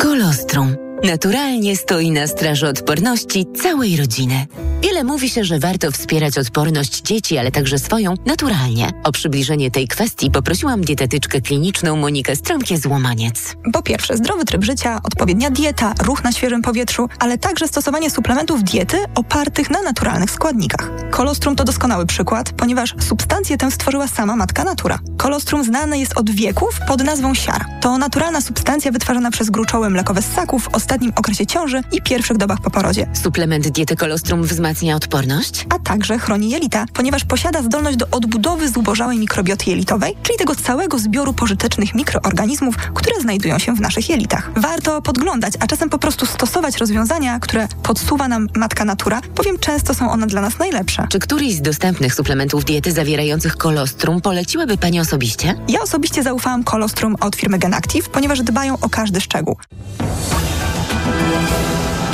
Kolostrum. 0.00 0.85
Naturalnie 1.04 1.76
stoi 1.76 2.10
na 2.10 2.26
straży 2.26 2.68
odporności 2.68 3.46
całej 3.62 3.96
rodziny. 3.96 4.46
Wiele 4.82 5.04
mówi 5.04 5.30
się, 5.30 5.44
że 5.44 5.58
warto 5.58 5.90
wspierać 5.90 6.38
odporność 6.38 7.02
dzieci, 7.02 7.38
ale 7.38 7.50
także 7.50 7.78
swoją 7.78 8.14
naturalnie. 8.26 8.90
O 9.04 9.12
przybliżenie 9.12 9.70
tej 9.70 9.88
kwestii 9.88 10.30
poprosiłam 10.30 10.80
dietetyczkę 10.80 11.40
kliniczną 11.40 11.96
Monikę 11.96 12.36
Strąkie-Złomaniec. 12.36 13.56
Po 13.72 13.82
pierwsze, 13.82 14.16
zdrowy 14.16 14.44
tryb 14.44 14.64
życia, 14.64 15.00
odpowiednia 15.02 15.50
dieta, 15.50 15.94
ruch 16.02 16.24
na 16.24 16.32
świeżym 16.32 16.62
powietrzu, 16.62 17.08
ale 17.18 17.38
także 17.38 17.68
stosowanie 17.68 18.10
suplementów 18.10 18.64
diety 18.64 18.96
opartych 19.14 19.70
na 19.70 19.82
naturalnych 19.82 20.30
składnikach. 20.30 20.90
Kolostrum 21.10 21.56
to 21.56 21.64
doskonały 21.64 22.06
przykład, 22.06 22.52
ponieważ 22.52 22.94
substancję 23.00 23.56
tę 23.56 23.70
stworzyła 23.70 24.08
sama 24.08 24.36
matka 24.36 24.64
natura. 24.64 24.98
Kolostrum 25.16 25.64
znane 25.64 25.98
jest 25.98 26.18
od 26.18 26.30
wieków 26.30 26.80
pod 26.88 27.04
nazwą 27.04 27.34
siar. 27.34 27.64
To 27.80 27.98
naturalna 27.98 28.40
substancja 28.40 28.92
wytwarzana 28.92 29.30
przez 29.30 29.50
gruczoły 29.50 29.90
mlekowe 29.90 30.22
ssaków, 30.22 30.68
ostatnim 30.86 31.12
okresie 31.16 31.46
ciąży 31.46 31.82
i 31.92 32.02
pierwszych 32.02 32.36
dobach 32.36 32.60
po 32.60 32.70
porodzie. 32.70 33.06
Suplement 33.22 33.68
diety 33.68 33.96
kolostrum 33.96 34.42
wzmacnia 34.42 34.96
odporność? 34.96 35.66
A 35.74 35.78
także 35.78 36.18
chroni 36.18 36.50
jelita, 36.50 36.86
ponieważ 36.92 37.24
posiada 37.24 37.62
zdolność 37.62 37.96
do 37.96 38.06
odbudowy 38.10 38.68
zubożałej 38.68 39.18
mikrobioty 39.18 39.70
jelitowej, 39.70 40.16
czyli 40.22 40.38
tego 40.38 40.54
całego 40.54 40.98
zbioru 40.98 41.32
pożytecznych 41.32 41.94
mikroorganizmów, 41.94 42.76
które 42.76 43.20
znajdują 43.20 43.58
się 43.58 43.74
w 43.74 43.80
naszych 43.80 44.08
jelitach. 44.08 44.50
Warto 44.56 45.02
podglądać, 45.02 45.54
a 45.60 45.66
czasem 45.66 45.90
po 45.90 45.98
prostu 45.98 46.26
stosować 46.26 46.76
rozwiązania, 46.76 47.40
które 47.40 47.68
podsuwa 47.82 48.28
nam 48.28 48.48
matka 48.56 48.84
natura, 48.84 49.20
bowiem 49.36 49.58
często 49.58 49.94
są 49.94 50.10
one 50.10 50.26
dla 50.26 50.40
nas 50.40 50.58
najlepsze. 50.58 51.06
Czy 51.10 51.18
któryś 51.18 51.54
z 51.54 51.62
dostępnych 51.62 52.14
suplementów 52.14 52.64
diety 52.64 52.92
zawierających 52.92 53.56
kolostrum 53.56 54.20
poleciłaby 54.20 54.78
Pani 54.78 55.00
osobiście? 55.00 55.54
Ja 55.68 55.80
osobiście 55.80 56.22
zaufałam 56.22 56.64
kolostrum 56.64 57.16
od 57.20 57.36
firmy 57.36 57.58
Genactive, 57.58 58.08
ponieważ 58.08 58.42
dbają 58.42 58.78
o 58.80 58.88
każdy 58.88 59.20
szczegół. 59.20 59.56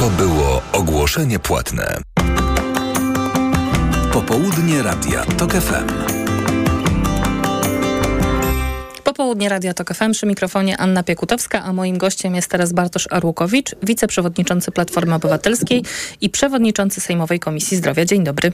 To 0.03 0.11
było 0.11 0.62
ogłoszenie 0.73 1.38
płatne. 1.38 1.97
Popołudnie 4.12 4.83
Radia 4.83 5.25
TOK 5.25 5.53
FM. 5.53 5.88
Popołudnie 9.05 9.49
Radia 9.49 9.75
TOK 9.75 9.95
FM 9.95 10.12
przy 10.12 10.27
mikrofonie 10.27 10.77
Anna 10.77 11.03
Piekutowska, 11.03 11.62
a 11.62 11.73
moim 11.73 11.99
gościem 11.99 12.35
jest 12.35 12.51
teraz 12.51 12.73
Bartosz 12.73 13.09
Arłukowicz, 13.11 13.75
wiceprzewodniczący 13.83 14.71
Platformy 14.73 15.15
Obywatelskiej 15.15 15.85
i 16.21 16.31
przewodniczący 16.31 17.01
Sejmowej 17.01 17.41
Komisji 17.41 17.77
Zdrowia. 17.77 18.05
Dzień 18.05 18.25
dobry. 18.25 18.53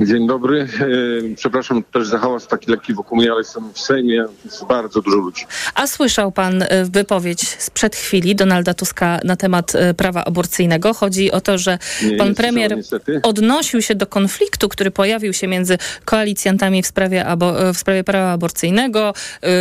Dzień 0.00 0.26
dobry. 0.26 0.60
E, 0.62 1.36
przepraszam 1.36 1.82
też 1.82 2.06
za 2.06 2.18
hałas 2.18 2.46
taki 2.46 2.70
lekki 2.70 2.94
wokół 2.94 3.18
mnie, 3.18 3.30
ale 3.30 3.40
jestem 3.40 3.72
w 3.72 3.78
Sejmie, 3.78 4.24
jest 4.44 4.64
bardzo 4.64 5.02
dużo 5.02 5.16
ludzi. 5.16 5.46
A 5.74 5.86
słyszał 5.86 6.32
pan 6.32 6.62
e, 6.62 6.84
wypowiedź 6.84 7.48
sprzed 7.48 7.96
chwili 7.96 8.36
Donalda 8.36 8.74
Tuska 8.74 9.20
na 9.24 9.36
temat 9.36 9.74
e, 9.74 9.94
prawa 9.94 10.24
aborcyjnego. 10.24 10.94
Chodzi 10.94 11.32
o 11.32 11.40
to, 11.40 11.58
że 11.58 11.78
Nie, 12.02 12.16
pan 12.16 12.28
nie 12.28 12.34
premier 12.34 12.78
odnosił 13.22 13.82
się 13.82 13.94
do 13.94 14.06
konfliktu, 14.06 14.68
który 14.68 14.90
pojawił 14.90 15.32
się 15.32 15.48
między 15.48 15.78
koalicjantami 16.04 16.82
w 16.82 16.86
sprawie, 16.86 17.26
abo, 17.26 17.72
w 17.74 17.78
sprawie 17.78 18.04
prawa 18.04 18.32
aborcyjnego. 18.32 19.14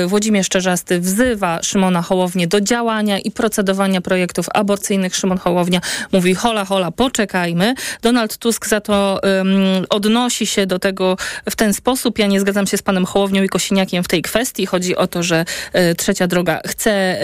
Włodzimierz 0.08 0.50
Czerzasty 0.50 1.00
wzywa 1.00 1.60
Szymona 1.64 2.02
Hołownię 2.02 2.48
do 2.48 2.62
działania 2.62 3.20
i 3.20 3.32
procedowania 3.32 4.02
projektów 4.02 4.46
aborcyjnych. 4.54 5.16
Szymon 5.16 5.38
Hołownia 5.38 5.82
mówi 6.12 6.36
hola, 6.36 6.66
hola, 6.66 6.92
poczekajmy. 6.92 7.74
Donald 8.02 8.38
Tusk 8.38 8.68
za 8.68 8.82
to 8.82 9.20
um, 9.24 9.86
odnosi 10.22 10.46
się 10.46 10.66
do 10.66 10.80
tego 10.80 11.18
w 11.50 11.56
ten 11.56 11.74
sposób. 11.74 12.20
Ja 12.20 12.28
nie 12.28 12.40
zgadzam 12.40 12.68
się 12.68 12.78
z 12.78 12.82
panem 12.82 13.06
Hołownią 13.06 13.44
i 13.44 13.50
Kosiniakiem 13.50 14.04
w 14.04 14.08
tej 14.08 14.22
kwestii. 14.22 14.66
Chodzi 14.66 14.96
o 14.96 15.08
to, 15.08 15.24
że 15.24 15.46
e, 15.74 15.96
Trzecia 15.96 16.28
Droga 16.28 16.62
chce 16.68 17.22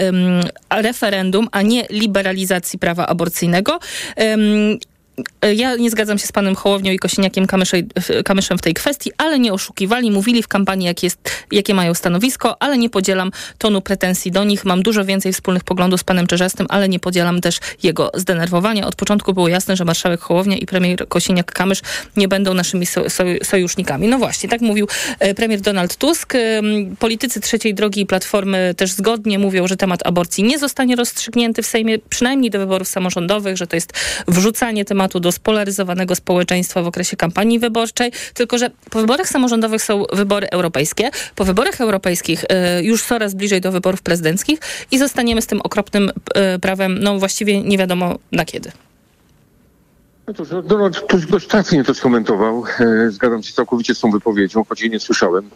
referendum, 0.70 1.48
a 1.52 1.62
nie 1.62 1.86
liberalizacji 1.90 2.78
prawa 2.78 3.06
aborcyjnego. 3.06 3.78
Ja 5.56 5.76
nie 5.76 5.90
zgadzam 5.90 6.18
się 6.18 6.26
z 6.26 6.32
panem 6.32 6.54
Hołownią 6.54 6.92
i 6.92 6.98
Kosiniakiem 6.98 7.46
Kamyszem 8.24 8.58
w 8.58 8.62
tej 8.62 8.74
kwestii, 8.74 9.10
ale 9.18 9.38
nie 9.38 9.52
oszukiwali, 9.52 10.10
mówili 10.10 10.42
w 10.42 10.48
kampanii, 10.48 10.86
jak 10.86 11.02
jest, 11.02 11.30
jakie 11.52 11.74
mają 11.74 11.94
stanowisko, 11.94 12.62
ale 12.62 12.78
nie 12.78 12.90
podzielam 12.90 13.30
tonu 13.58 13.80
pretensji 13.80 14.32
do 14.32 14.44
nich. 14.44 14.64
Mam 14.64 14.82
dużo 14.82 15.04
więcej 15.04 15.32
wspólnych 15.32 15.64
poglądów 15.64 16.00
z 16.00 16.04
panem 16.04 16.26
Czerzastym, 16.26 16.66
ale 16.70 16.88
nie 16.88 17.00
podzielam 17.00 17.40
też 17.40 17.58
jego 17.82 18.10
zdenerwowania. 18.14 18.86
Od 18.86 18.96
początku 18.96 19.34
było 19.34 19.48
jasne, 19.48 19.76
że 19.76 19.84
marszałek 19.84 20.20
Hołownia 20.20 20.56
i 20.56 20.66
premier 20.66 21.08
Kosiniak-Kamysz 21.08 21.82
nie 22.16 22.28
będą 22.28 22.54
naszymi 22.54 22.86
so, 22.86 23.10
so, 23.10 23.24
sojusznikami. 23.42 24.08
No 24.08 24.18
właśnie, 24.18 24.48
tak 24.48 24.60
mówił 24.60 24.88
e, 25.18 25.34
premier 25.34 25.60
Donald 25.60 25.96
Tusk. 25.96 26.34
Politycy 26.98 27.40
Trzeciej 27.40 27.74
Drogi 27.74 28.00
i 28.00 28.06
Platformy 28.06 28.74
też 28.76 28.90
zgodnie 28.92 29.38
mówią, 29.38 29.68
że 29.68 29.76
temat 29.76 30.06
aborcji 30.06 30.44
nie 30.44 30.58
zostanie 30.58 30.96
rozstrzygnięty 30.96 31.62
w 31.62 31.66
Sejmie, 31.66 31.98
przynajmniej 31.98 32.50
do 32.50 32.58
wyborów 32.58 32.88
samorządowych, 32.88 33.56
że 33.56 33.66
to 33.66 33.76
jest 33.76 33.92
wrzucanie 34.28 34.84
tematu 34.84 35.07
do 35.08 35.32
spolaryzowanego 35.32 36.14
społeczeństwa 36.14 36.82
w 36.82 36.86
okresie 36.86 37.16
kampanii 37.16 37.58
wyborczej, 37.58 38.12
tylko 38.34 38.58
że 38.58 38.70
po 38.90 39.00
wyborach 39.00 39.28
samorządowych 39.28 39.82
są 39.82 40.04
wybory 40.12 40.50
europejskie, 40.50 41.10
po 41.34 41.44
wyborach 41.44 41.80
europejskich 41.80 42.44
y, 42.44 42.84
już 42.84 43.04
coraz 43.04 43.34
bliżej 43.34 43.60
do 43.60 43.72
wyborów 43.72 44.02
prezydenckich 44.02 44.58
i 44.90 44.98
zostaniemy 44.98 45.42
z 45.42 45.46
tym 45.46 45.60
okropnym 45.60 46.10
y, 46.56 46.58
prawem, 46.58 46.98
no 47.00 47.18
właściwie 47.18 47.62
nie 47.62 47.78
wiadomo 47.78 48.18
na 48.32 48.44
kiedy. 48.44 48.72
No 50.28 50.34
to, 50.34 50.44
że 50.44 50.62
Donald 50.62 51.06
Tusk 51.06 51.28
dość 51.28 51.46
trafnie 51.46 51.84
to 51.84 51.94
skomentował. 51.94 52.64
E, 52.80 53.10
Zgadzam 53.10 53.42
się 53.42 53.52
całkowicie 53.52 53.94
z 53.94 54.00
tą 54.00 54.10
wypowiedzią, 54.10 54.64
choć 54.68 54.80
jej 54.80 54.90
nie 54.90 55.00
słyszałem. 55.00 55.50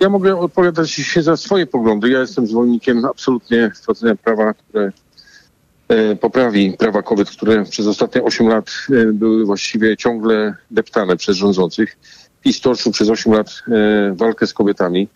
Ja 0.00 0.08
mogę 0.08 0.36
odpowiadać 0.40 0.90
się 0.90 1.22
za 1.22 1.36
swoje 1.36 1.66
poglądy. 1.66 2.10
Ja 2.10 2.20
jestem 2.20 2.46
zwolennikiem 2.46 3.04
absolutnie 3.04 3.70
wprowadzenia 3.74 4.16
prawa, 4.16 4.54
które 4.54 4.84
e, 4.84 4.92
poprawi 6.20 6.72
prawa 6.78 7.02
kobiet, 7.02 7.30
które 7.30 7.64
przez 7.64 7.86
ostatnie 7.86 8.22
8 8.22 8.48
lat 8.48 8.70
e, 8.90 9.04
były 9.12 9.44
właściwie 9.44 9.96
ciągle 9.96 10.54
deptane 10.70 11.16
przez 11.16 11.36
rządzących. 11.36 11.96
PiS 12.42 12.60
toczył 12.60 12.92
przez 12.92 13.08
8 13.08 13.32
lat 13.32 13.62
e, 13.68 14.14
walkę 14.14 14.46
z 14.46 14.54
kobietami. 14.54 15.08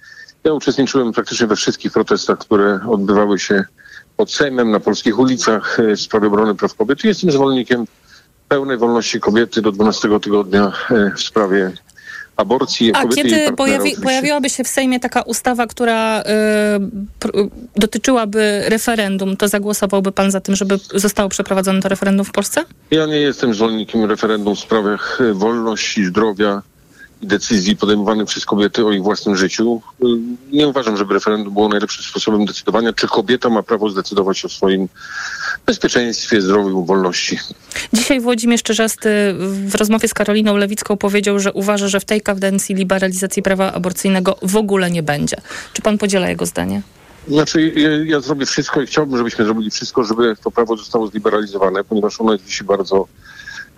Ja 0.45 0.53
uczestniczyłem 0.53 1.13
praktycznie 1.13 1.47
we 1.47 1.57
wszystkich 1.57 1.93
protestach, 1.93 2.39
które 2.39 2.81
odbywały 2.89 3.39
się 3.39 3.65
pod 4.17 4.33
Sejmem, 4.33 4.71
na 4.71 4.81
polskich 4.81 5.19
ulicach 5.19 5.81
e, 5.81 5.97
w 5.97 6.01
sprawie 6.01 6.27
obrony 6.27 6.55
praw 6.55 6.75
kobiet. 6.75 7.05
Jestem 7.05 7.31
zwolennikiem 7.31 7.85
pełnej 8.49 8.79
wolności 8.79 9.21
kobiety 9.21 9.63
do 9.63 9.73
12 9.73 10.21
tygodnia 10.21 10.73
e, 10.91 11.11
w 11.17 11.21
sprawie 11.21 11.73
aborcji. 12.39 12.93
A 12.95 13.07
kiedy 13.07 13.53
pojawi, 13.53 13.97
pojawiłaby 14.03 14.51
się 14.51 14.65
w 14.65 14.69
Sejmie 14.69 15.01
taka 15.01 15.23
ustawa, 15.23 15.67
która 15.67 16.21
y, 16.21 16.25
dotyczyłaby 17.77 18.63
referendum, 18.67 19.37
to 19.37 19.49
zagłosowałby 19.49 20.13
pan 20.13 20.31
za 20.31 20.41
tym, 20.41 20.57
żeby 20.57 20.79
zostało 20.95 21.29
przeprowadzone 21.29 21.81
to 21.81 21.89
referendum 21.89 22.27
w 22.27 22.33
Polsce? 22.33 22.65
Ja 22.91 23.07
nie 23.07 23.17
jestem 23.17 23.55
zwolennikiem 23.55 24.05
referendum 24.05 24.57
w 24.57 24.59
sprawach 24.59 25.19
wolności, 25.33 26.05
zdrowia 26.05 26.63
i 27.23 27.27
decyzji 27.27 27.77
podejmowanych 27.77 28.27
przez 28.27 28.47
kobiety 28.47 28.87
o 28.87 28.93
ich 28.93 29.03
własnym 29.03 29.37
życiu. 29.37 29.83
Nie 30.53 30.69
uważam, 30.69 30.97
żeby 30.97 31.15
referendum 31.15 31.53
było 31.55 31.69
najlepszym 31.69 32.05
sposobem 32.05 32.47
decydowania, 32.47 32.93
czy 32.93 33.09
kobieta 33.09 33.49
ma 33.49 33.63
prawo 33.63 33.91
zdecydować 33.91 34.45
o 34.45 34.49
swoim 34.49 34.89
bezpieczeństwie, 35.67 36.43
zdrowiu, 36.43 36.85
wolności. 36.85 37.39
Dzisiaj 37.93 38.21
Włodzimierz 38.21 38.63
Czerzasty 38.63 39.35
w 39.67 39.75
rozmowie 39.75 40.09
z 40.09 40.15
Karoliną 40.15 40.57
Lewicką 40.57 40.97
powiedział, 40.97 41.39
że 41.39 41.53
uważa, 41.53 41.89
że 41.89 42.01
w 42.01 42.05
tej 42.05 42.21
kadencji 42.21 42.75
liberalizacji 42.75 43.43
prawa 43.43 43.73
aborcyjnego 43.73 44.37
w 44.43 44.57
ogóle 44.57 44.91
nie 44.91 45.03
będzie. 45.03 45.37
Czy 45.73 45.83
pan 45.83 45.99
podziela 45.99 46.29
jego 46.29 46.47
zdanie? 46.47 46.83
Znaczy, 47.29 47.73
ja, 47.77 47.89
ja 48.05 48.21
zrobię 48.21 48.47
wszystko 48.47 48.83
i 48.83 48.87
chciałbym, 48.87 49.19
żebyśmy 49.19 49.45
zrobili 49.45 49.71
wszystko, 49.71 50.05
żeby 50.05 50.37
to 50.45 50.51
prawo 50.51 50.77
zostało 50.77 51.07
zliberalizowane, 51.07 51.85
ponieważ 51.85 52.21
ono 52.21 52.33
jest 52.33 52.47
dzisiaj 52.47 52.67
bardzo 52.67 53.09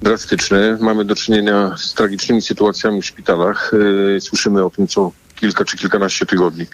drastyczne. 0.02 0.78
Mamy 0.80 1.04
do 1.04 1.14
czynienia 1.14 1.74
z 1.78 1.94
tragicznymi 1.94 2.42
sytuacjami 2.42 3.02
w 3.02 3.06
szpitalach. 3.06 3.72
Yy, 4.14 4.20
Słyszymy 4.20 4.64
o 4.64 4.70
tym 4.70 4.88
co 4.88 5.12
kilka 5.36 5.64
czy 5.64 5.76
kilkanaście 5.76 6.26
tygodni. 6.26 6.66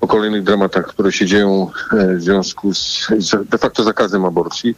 O 0.00 0.06
kolejnych 0.06 0.42
dramatach, 0.42 0.86
które 0.86 1.12
się 1.12 1.26
dzieją 1.26 1.70
e, 1.92 2.14
w 2.14 2.22
związku 2.22 2.74
z 2.74 3.08
de 3.50 3.58
facto 3.58 3.84
zakazem 3.84 4.24
aborcji. 4.24 4.76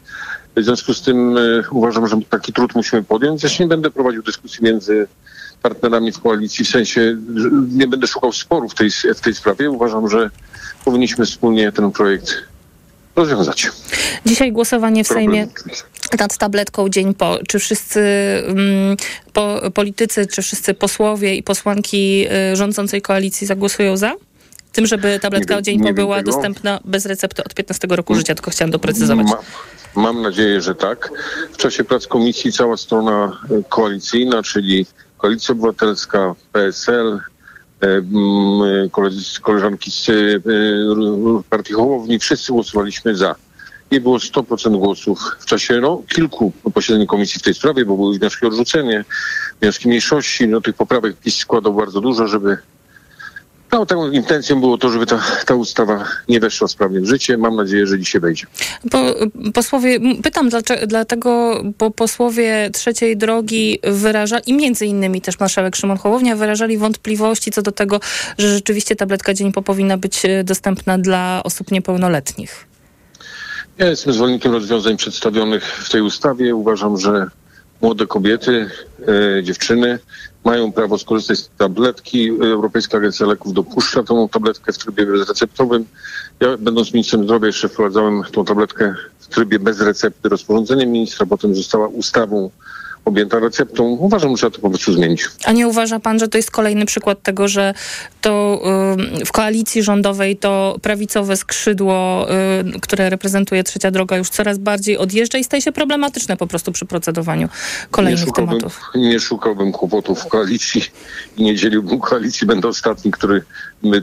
W 0.57 0.65
związku 0.65 0.95
z 0.95 1.03
tym 1.03 1.37
e, 1.37 1.41
uważam, 1.71 2.09
że 2.09 2.17
taki 2.31 2.53
trud 2.53 2.75
musimy 2.75 3.03
podjąć. 3.03 3.41
Zresztą 3.41 3.65
nie 3.65 3.69
będę 3.69 3.91
prowadził 3.91 4.23
dyskusji 4.23 4.65
między 4.65 5.07
partnerami 5.63 6.13
w 6.13 6.21
koalicji, 6.21 6.65
w 6.65 6.69
sensie 6.69 7.17
nie 7.69 7.87
będę 7.87 8.07
szukał 8.07 8.33
sporów 8.33 8.73
w 8.73 8.75
tej, 8.75 8.91
w 8.91 9.21
tej 9.21 9.35
sprawie. 9.35 9.71
Uważam, 9.71 10.11
że 10.11 10.31
powinniśmy 10.85 11.27
wspólnie 11.27 11.73
ten 11.73 11.91
projekt 11.93 12.35
rozwiązać. 13.17 13.71
Dzisiaj 14.27 14.53
głosowanie 14.53 15.05
w 15.05 15.09
Problem. 15.09 15.31
Sejmie 15.31 15.49
nad 16.19 16.39
tabletką 16.39 16.89
dzień 16.89 17.15
po. 17.15 17.39
Czy 17.49 17.59
wszyscy 17.59 18.01
mm, 18.47 18.97
po, 19.33 19.61
politycy, 19.75 20.27
czy 20.27 20.43
wszyscy 20.43 20.75
posłowie 20.75 21.35
i 21.35 21.43
posłanki 21.43 22.27
y, 22.53 22.57
rządzącej 22.57 23.03
koalicji 23.03 23.47
zagłosują 23.47 23.97
za? 23.97 24.15
Tym, 24.73 24.87
żeby 24.87 25.19
tabletka 25.19 25.57
Nie 25.57 25.63
dzień 25.63 25.81
nie 25.81 25.89
po 25.89 25.95
była 25.95 26.17
tego. 26.17 26.33
dostępna 26.33 26.81
bez 26.85 27.07
recepty 27.07 27.45
od 27.45 27.55
15 27.55 27.89
roku 27.91 28.15
życia, 28.15 28.35
tylko 28.35 28.51
chciałam 28.51 28.71
doprecyzować. 28.71 29.27
Ma, 29.27 29.39
mam 30.03 30.23
nadzieję, 30.23 30.61
że 30.61 30.75
tak. 30.75 31.11
W 31.53 31.57
czasie 31.57 31.85
prac 31.85 32.07
komisji 32.07 32.53
cała 32.53 32.77
strona 32.77 33.41
e, 33.51 33.63
koalicyjna, 33.69 34.43
czyli 34.43 34.87
Koalicja 35.19 35.53
Obywatelska, 35.53 36.35
PSL, 36.53 37.21
e, 37.81 37.87
mm, 37.87 38.91
koledzy, 38.91 39.41
koleżanki 39.41 39.91
z 39.91 40.11
partii 41.51 41.73
Hołowni, 41.73 42.19
wszyscy 42.19 42.53
głosowaliśmy 42.53 43.17
za. 43.17 43.35
I 43.91 44.01
było 44.01 44.19
100% 44.19 44.79
głosów 44.79 45.19
w 45.41 45.47
czasie 45.47 45.81
no, 45.81 46.03
kilku 46.15 46.53
posiedzeń 46.75 47.07
komisji 47.07 47.41
w 47.41 47.43
tej 47.43 47.55
sprawie, 47.55 47.85
bo 47.85 47.97
były 47.97 48.19
wnioski 48.19 48.45
o 48.45 48.49
odrzucenie, 48.49 49.05
wnioski 49.61 49.89
mniejszości. 49.89 50.49
No, 50.49 50.61
tych 50.61 50.75
poprawek 50.75 51.17
PiS 51.17 51.37
składał 51.37 51.75
bardzo 51.75 52.01
dużo, 52.01 52.27
żeby 52.27 52.59
no, 53.73 53.87
taką 53.87 54.11
intencją 54.11 54.61
było 54.61 54.79
to, 54.79 54.91
żeby 54.91 55.07
ta, 55.07 55.23
ta 55.47 55.55
ustawa 55.55 56.05
nie 56.29 56.41
weszła 56.41 56.69
sprawnie 56.69 57.01
w 57.01 57.07
życie. 57.07 57.39
Mam 57.39 57.57
nadzieję, 57.57 57.87
że 57.87 57.99
dzisiaj 57.99 58.21
wejdzie. 58.21 58.47
Po, 58.91 59.15
posłowie, 59.55 59.99
pytam 60.23 60.49
dlaczego, 60.49 60.87
dlatego, 60.87 61.63
bo 61.79 61.91
posłowie 61.91 62.71
trzeciej 62.73 63.17
drogi 63.17 63.79
wyrażali, 63.85 64.43
i 64.47 64.55
między 64.55 64.87
innymi 64.87 65.21
też 65.21 65.41
marszałek 65.41 65.77
Szymon 65.77 65.97
Hołownia, 65.97 66.37
wyrażali 66.37 66.79
wątpliwości 66.79 67.51
co 67.51 67.63
do 67.63 67.73
tego, 67.73 68.01
że 68.39 68.49
rzeczywiście 68.49 68.97
tabletka 68.97 69.35
dzień 69.35 69.53
po 69.53 69.63
powinna 69.63 69.99
być 69.99 70.25
e, 70.25 70.45
dostępna 70.45 70.99
dla 70.99 71.41
osób 71.45 71.71
niepełnoletnich. 71.71 72.68
Ja 73.79 73.87
jestem 73.87 74.13
zwolennikiem 74.13 74.53
rozwiązań 74.53 74.97
przedstawionych 74.97 75.65
w 75.65 75.91
tej 75.91 76.03
ustawie. 76.03 76.55
Uważam, 76.55 76.97
że 76.97 77.27
młode 77.81 78.07
kobiety, 78.07 78.71
e, 79.39 79.43
dziewczyny 79.43 79.99
mają 80.45 80.73
prawo 80.73 80.99
skorzystać 80.99 81.39
z 81.39 81.51
tabletki. 81.59 82.29
Europejska 82.29 82.99
Agencja 82.99 83.27
Leków 83.27 83.53
dopuszcza 83.53 84.03
tą 84.03 84.29
tabletkę 84.29 84.73
w 84.73 84.79
trybie 84.79 85.07
bezreceptowym. 85.07 85.85
Ja 86.41 86.57
będąc 86.57 86.95
ministrem 86.95 87.25
zdrowia 87.25 87.47
jeszcze 87.47 87.69
wprowadzałem 87.69 88.23
tą 88.33 88.45
tabletkę 88.45 88.95
w 89.19 89.27
trybie 89.27 89.59
bez 89.59 89.81
recepty 89.81 90.29
rozporządzeniem 90.29 90.91
ministra, 90.91 91.27
potem 91.27 91.55
została 91.55 91.89
ustawą 91.89 92.51
objęta 93.09 93.39
receptą. 93.39 93.85
Uważam, 93.85 94.31
że 94.31 94.37
trzeba 94.37 94.51
to 94.51 94.61
po 94.61 94.69
prostu 94.71 94.93
zmienić. 94.93 95.25
A 95.45 95.53
nie 95.53 95.69
uważa 95.69 96.01
pan, 96.01 96.19
że 96.19 96.29
to 96.29 96.39
jest 96.39 96.51
kolejny 96.51 96.87
przykład 96.87 97.23
tego, 97.23 97.49
że 97.49 97.75
to 98.21 98.63
ym, 98.99 99.25
w 99.27 99.33
koalicji 99.33 99.83
rządowej 99.83 100.37
to 100.37 100.77
prawicowe 100.83 101.37
skrzydło, 101.37 102.27
ym, 102.61 102.81
które 102.81 103.11
reprezentuje 103.11 103.65
Trzecia 103.65 103.91
Droga 103.91 104.17
już 104.17 104.31
coraz 104.31 104.59
bardziej 104.59 104.99
odjeżdża 104.99 105.39
i 105.39 105.45
staje 105.45 105.63
się 105.63 105.73
problematyczne 105.73 106.37
po 106.37 106.47
prostu 106.47 106.73
przy 106.73 106.87
procedowaniu 106.87 107.43
Nie 107.43 107.89
kolejnych 107.91 108.25
szukałbym, 108.25 108.59
tematów? 108.59 108.81
nie 108.95 109.21
szukałbym 109.21 109.73
kłopotów 109.73 110.21
w 110.21 110.27
koalicji 110.27 110.83
i 111.37 111.43
nie 111.43 111.57
dzieliłbym 111.57 112.01
koalicji. 112.01 112.47
Będę 112.47 112.69
ostatni, 112.69 113.11
który 113.11 113.43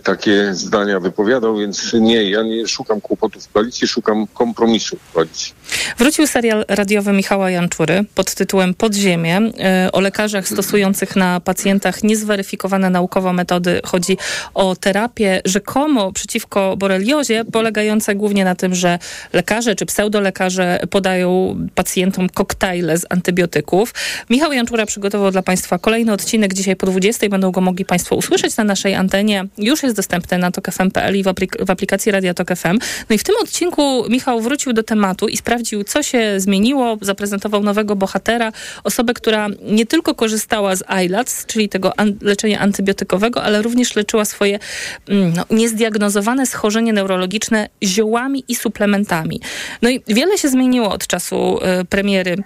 takie 0.03 0.53
zdania 0.53 0.99
wypowiadał, 0.99 1.57
więc 1.57 1.93
nie, 1.93 2.29
ja 2.29 2.43
nie 2.43 2.67
szukam 2.67 3.01
kłopotów 3.01 3.43
w 3.43 3.51
koalicji, 3.51 3.88
szukam 3.88 4.27
kompromisu 4.27 4.97
w 5.09 5.13
koalicji. 5.13 5.53
Wrócił 5.97 6.27
serial 6.27 6.65
radiowy 6.67 7.13
Michała 7.13 7.51
Janczury 7.51 8.05
pod 8.15 8.35
tytułem 8.35 8.73
Podziemie 8.73 9.41
y, 9.88 9.91
o 9.91 9.99
lekarzach 9.99 10.47
stosujących 10.47 11.15
na 11.15 11.39
pacjentach 11.39 12.03
niezweryfikowane 12.03 12.89
naukowo 12.89 13.33
metody. 13.33 13.81
Chodzi 13.85 14.17
o 14.53 14.75
terapię 14.75 15.41
rzekomo 15.45 16.11
przeciwko 16.11 16.77
boreliozie, 16.77 17.45
polegające 17.51 18.15
głównie 18.15 18.45
na 18.45 18.55
tym, 18.55 18.75
że 18.75 18.99
lekarze 19.33 19.75
czy 19.75 19.85
pseudolekarze 19.85 20.79
podają 20.89 21.57
pacjentom 21.75 22.29
koktajle 22.29 22.97
z 22.97 23.05
antybiotyków. 23.09 23.93
Michał 24.29 24.53
Janczura 24.53 24.85
przygotował 24.85 25.31
dla 25.31 25.41
Państwa 25.41 25.79
kolejny 25.79 26.13
odcinek. 26.13 26.53
Dzisiaj 26.53 26.75
po 26.75 26.85
20 26.85 27.29
będą 27.29 27.51
go 27.51 27.61
mogli 27.61 27.85
Państwo 27.85 28.15
usłyszeć 28.15 28.57
na 28.57 28.63
naszej 28.63 28.95
antenie. 28.95 29.45
Już 29.65 29.84
jest 29.84 29.95
dostępny 29.95 30.38
na 30.38 30.51
tokfm.pl 30.51 31.15
i 31.15 31.23
w, 31.23 31.28
aplik- 31.28 31.65
w 31.65 31.69
aplikacji 31.69 32.12
Radia 32.12 32.34
Tok 32.34 32.56
FM. 32.56 32.78
No 33.10 33.15
i 33.15 33.17
w 33.17 33.23
tym 33.23 33.36
odcinku 33.43 34.06
Michał 34.10 34.41
wrócił 34.41 34.73
do 34.73 34.84
tematu 34.84 35.28
i 35.28 35.38
sprawdził, 35.38 35.84
co 35.84 36.04
się 36.04 36.39
zmieniło. 36.39 36.97
Zaprezentował 37.01 37.63
nowego 37.63 37.95
bohatera, 37.95 38.51
osobę, 38.84 39.13
która 39.13 39.47
nie 39.62 39.86
tylko 39.86 40.15
korzystała 40.15 40.75
z 40.75 40.84
ILATS, 41.06 41.45
czyli 41.45 41.69
tego 41.69 41.99
an- 41.99 42.17
leczenia 42.21 42.60
antybiotykowego, 42.60 43.43
ale 43.43 43.62
również 43.62 43.95
leczyła 43.95 44.25
swoje 44.25 44.60
mm, 45.10 45.34
no, 45.36 45.45
niezdiagnozowane 45.49 46.45
schorzenie 46.45 46.93
neurologiczne 46.93 47.69
ziołami 47.84 48.43
i 48.47 48.56
suplementami. 48.56 49.41
No 49.82 49.89
i 49.89 50.01
wiele 50.08 50.38
się 50.38 50.49
zmieniło 50.49 50.89
od 50.91 51.08
czasu 51.08 51.60
y, 51.82 51.86
premiery 51.86 52.38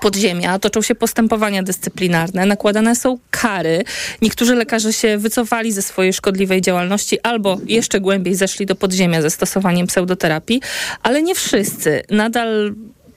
podziemia, 0.00 0.58
toczą 0.58 0.82
się 0.82 0.94
postępowania 0.94 1.62
dyscyplinarne, 1.62 2.46
nakładane 2.46 2.96
są 2.96 3.18
kary. 3.30 3.84
Niektórzy 4.22 4.54
lekarze 4.54 4.92
się 4.92 5.18
wycofali 5.18 5.72
ze 5.72 5.82
swojej 5.82 6.12
szkodliwej 6.12 6.60
działalności 6.60 7.20
albo 7.20 7.58
jeszcze 7.66 8.00
głębiej 8.00 8.34
zeszli 8.34 8.66
do 8.66 8.74
podziemia 8.74 9.22
ze 9.22 9.30
stosowaniem 9.30 9.86
pseudoterapii, 9.86 10.60
ale 11.02 11.22
nie 11.22 11.34
wszyscy. 11.34 12.02
Nadal 12.10 12.74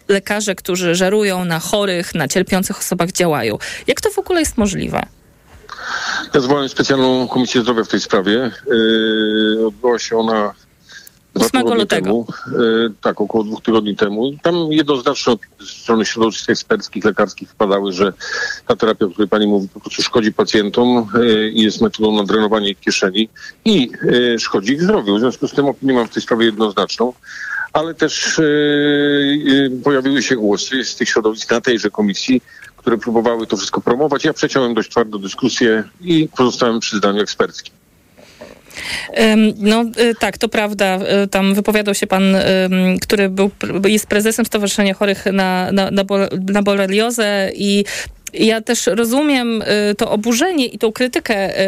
lekarze, 0.08 0.56
którzy 0.56 0.96
żerują 0.96 1.46
na 1.46 1.60
chorych, 1.60 2.16
na 2.16 2.28
cierpiących 2.28 2.80
osobach 2.80 3.12
działają. 3.12 3.58
Jak 3.88 4.02
to 4.02 4.10
w 4.10 4.20
ogóle 4.20 4.40
jest 4.40 4.58
możliwe? 4.58 5.04
Ja 6.34 6.40
zwołałem 6.40 6.70
specjalną 6.70 7.28
Komisję 7.28 7.62
Zdrowia 7.62 7.84
w 7.84 7.88
tej 7.88 8.00
sprawie. 8.00 8.52
Yy, 8.68 9.68
odbyła 9.68 10.00
się 10.00 10.18
ona 10.18 10.54
8 11.42 11.52
tygodnie 11.52 11.76
lutego. 11.76 12.06
temu. 12.06 12.26
Yy, 12.52 12.94
tak, 13.02 13.22
około 13.22 13.44
dwóch 13.44 13.62
tygodni 13.62 13.96
temu. 13.96 14.32
Tam 14.42 14.56
jednoznacznie 14.70 15.34
od 15.34 15.40
strony 15.68 16.06
środowisk 16.06 16.50
eksperckich, 16.50 17.06
lekarskich 17.06 17.50
wpadały, 17.50 17.94
że 17.94 18.14
ta 18.68 18.76
terapia, 18.76 19.06
o 19.06 19.10
której 19.10 19.30
pani 19.30 19.48
mówi, 19.48 19.70
po 19.70 19.80
prostu 19.80 20.04
szkodzi 20.04 20.34
pacjentom 20.34 21.08
yy, 21.14 21.50
i 21.50 21.62
jest 21.62 21.82
metodą 21.82 22.18
na 22.18 22.24
drenowanie 22.24 22.70
ich 22.70 22.80
kieszeni 22.80 23.30
i 23.66 23.92
yy, 24.04 24.40
szkodzi 24.40 24.74
ich 24.74 24.84
zdrowiu. 24.84 25.18
W 25.18 25.20
związku 25.20 25.48
z 25.48 25.52
tym 25.52 25.66
opinię 25.66 25.94
mam 25.94 26.08
w 26.08 26.14
tej 26.14 26.22
sprawie 26.22 26.46
jednoznaczną. 26.46 27.14
Ale 27.74 27.94
też 27.94 28.38
yy, 28.38 29.72
pojawiły 29.84 30.24
się 30.24 30.36
głosy 30.36 30.86
z 30.86 30.96
tych 30.96 31.10
środowisk 31.10 31.52
na 31.52 31.62
tejże 31.62 31.90
komisji, 31.90 32.42
które 32.78 32.98
próbowały 32.98 33.48
to 33.48 33.58
wszystko 33.58 33.82
promować. 33.82 34.26
Ja 34.26 34.34
przeciąłem 34.34 34.74
dość 34.74 34.90
twardo 34.90 35.20
dyskusję 35.20 35.84
i 36.02 36.30
pozostałem 36.38 36.80
przy 36.80 36.98
zdaniu 36.98 37.22
eksperckim. 37.22 37.74
No 39.58 39.82
y, 40.00 40.16
tak, 40.20 40.38
to 40.38 40.50
prawda. 40.50 41.00
Y, 41.24 41.28
Tam 41.28 41.54
wypowiadał 41.54 41.96
się 41.96 42.08
pan, 42.08 42.24
który 43.02 43.30
był, 43.30 43.52
jest 43.86 44.08
prezesem 44.08 44.46
Stowarzyszenia 44.46 44.94
Chorych 44.94 45.26
na, 45.26 45.72
na, 45.72 45.92
na, 45.92 46.04
bol- 46.04 46.52
na 46.52 46.64
boreliozę 46.64 47.52
i 47.56 47.86
ja 48.34 48.62
też 48.62 48.88
rozumiem 48.88 49.62
y, 49.92 49.96
to 49.96 50.12
oburzenie 50.12 50.66
i 50.66 50.78
tą 50.78 50.92
krytykę 50.92 51.62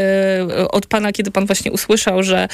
y, 0.62 0.67
od 0.72 0.86
pana, 0.86 1.12
kiedy 1.12 1.32
pan 1.32 1.45
właśnie 1.45 1.72
usłyszał, 1.72 2.24
że, 2.24 2.48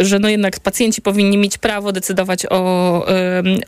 że 0.00 0.18
no 0.18 0.28
jednak 0.28 0.60
pacjenci 0.60 1.02
powinni 1.02 1.38
mieć 1.38 1.58
prawo 1.58 1.92
decydować 1.92 2.46
o, 2.46 3.06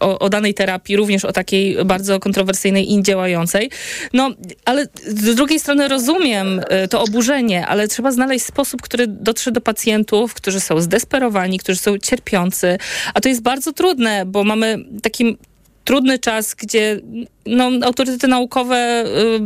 o, 0.01 0.19
o 0.19 0.29
danej 0.29 0.55
terapii, 0.55 0.97
również 0.97 1.25
o 1.25 1.33
takiej 1.33 1.85
bardzo 1.85 2.21
kontrowersyjnej 2.21 2.93
i 2.93 3.03
działającej. 3.03 3.71
No, 4.13 4.31
ale 4.65 4.87
z 5.07 5.35
drugiej 5.35 5.61
strony 5.61 5.89
rozumiem 5.89 6.61
y, 6.85 6.89
to 6.89 7.03
oburzenie, 7.03 7.67
ale 7.67 7.89
trzeba 7.89 8.13
znaleźć 8.13 8.45
sposób, 8.45 8.83
który 8.83 9.07
dotrze 9.07 9.53
do 9.53 9.61
pacjentów, 9.61 10.35
którzy 10.35 10.61
są 10.61 10.81
zdesperowani, 10.81 11.59
którzy 11.59 11.79
są 11.79 11.99
cierpiący, 11.99 12.79
a 13.15 13.21
to 13.21 13.29
jest 13.29 13.43
bardzo 13.43 13.73
trudne, 13.73 14.27
bo 14.27 14.45
mamy 14.45 14.79
takim 15.03 15.37
trudny 15.85 16.19
czas, 16.19 16.55
gdzie 16.55 17.01
no, 17.47 17.71
autorytety 17.85 18.29
naukowe 18.29 19.05
y, 19.07 19.41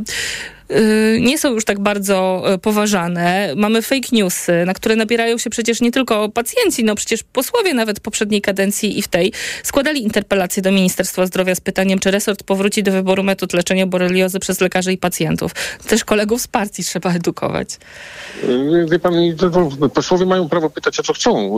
nie 1.21 1.39
są 1.39 1.55
już 1.55 1.65
tak 1.65 1.81
bardzo 1.81 2.45
y, 2.55 2.59
poważane. 2.59 3.55
Mamy 3.57 3.83
fake 3.83 4.09
newsy, 4.13 4.65
na 4.67 4.75
które 4.75 4.97
nabierają 4.97 5.39
się 5.39 5.51
przecież 5.51 5.81
nie 5.81 5.93
tylko 5.93 6.29
pacjenci, 6.29 6.85
no 6.85 6.95
przecież 6.95 7.23
posłowie 7.23 7.75
nawet 7.75 8.01
poprzedniej 8.01 8.41
kadencji 8.41 8.99
i 8.99 9.03
w 9.03 9.09
tej 9.09 9.33
składali 9.63 10.03
interpelacje 10.03 10.63
do 10.63 10.73
Ministerstwa 10.73 11.27
Zdrowia 11.27 11.55
z 11.55 11.61
pytaniem, 11.61 11.99
czy 11.99 12.11
resort 12.11 12.43
powróci 12.43 12.83
do 12.83 12.93
wyboru 12.93 13.23
metod 13.23 13.53
leczenia 13.53 13.87
boreliozy 13.87 14.39
przez 14.39 14.61
lekarzy 14.61 14.93
i 14.93 14.99
pacjentów. 14.99 15.53
Też 15.89 16.05
kolegów 16.05 16.43
z 16.43 16.49
partii 16.49 16.85
trzeba 16.85 17.13
edukować. 17.13 17.69
Wie 18.91 18.99
pan, 18.99 19.15
posłowie 19.95 20.27
mają 20.27 20.49
prawo 20.49 20.71
pytać, 20.71 21.01
o 21.01 21.03
co 21.03 21.13
chcą. 21.13 21.57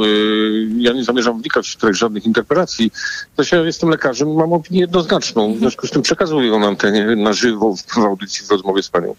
Ja 0.79 0.93
nie 0.93 1.05
zamierzam 1.05 1.41
wnikać 1.41 1.69
w 1.69 1.77
treść 1.77 1.99
żadnych 1.99 2.27
interpelacji. 2.27 2.91
Też 3.37 3.53
ja 3.53 3.61
jestem 3.61 3.89
lekarzem, 3.89 4.35
mam 4.35 4.53
opinię 4.53 4.81
jednoznaczną. 4.81 5.55
W 5.55 5.59
związku 5.59 5.87
z 5.87 5.91
tym 5.91 6.03
przekazuję 6.03 6.31
przekazują 6.31 6.59
na 6.59 6.67
antenie 6.67 7.17
na 7.17 7.33
żywo 7.33 7.75
w 7.77 7.99
audycji 7.99 8.47
w 8.47 8.51
rozmowie 8.51 8.83
z 8.83 8.91
panią. 9.01 9.15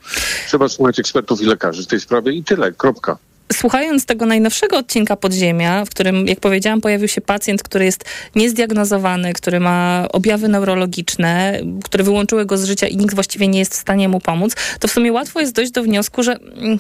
Trzeba 0.47 0.69
słuchać 0.69 0.99
ekspertów 0.99 1.41
i 1.41 1.45
lekarzy 1.45 1.83
w 1.83 1.87
tej 1.87 1.99
sprawie 1.99 2.31
i 2.31 2.43
tyle, 2.43 2.71
kropka. 2.71 3.17
Słuchając 3.53 4.05
tego 4.05 4.25
najnowszego 4.25 4.77
odcinka 4.77 5.15
Podziemia, 5.15 5.85
w 5.85 5.89
którym, 5.89 6.27
jak 6.27 6.39
powiedziałam, 6.39 6.81
pojawił 6.81 7.07
się 7.07 7.21
pacjent, 7.21 7.63
który 7.63 7.85
jest 7.85 8.05
niezdiagnozowany, 8.35 9.33
który 9.33 9.59
ma 9.59 10.07
objawy 10.13 10.47
neurologiczne, 10.47 11.61
które 11.83 12.03
wyłączyły 12.03 12.45
go 12.45 12.57
z 12.57 12.65
życia 12.65 12.87
i 12.87 12.97
nikt 12.97 13.15
właściwie 13.15 13.47
nie 13.47 13.59
jest 13.59 13.73
w 13.73 13.77
stanie 13.77 14.09
mu 14.09 14.19
pomóc, 14.19 14.55
to 14.79 14.87
w 14.87 14.91
sumie 14.91 15.11
łatwo 15.11 15.39
jest 15.39 15.55
dojść 15.55 15.71
do 15.71 15.83
wniosku, 15.83 16.23
że 16.23 16.31
mm, 16.31 16.79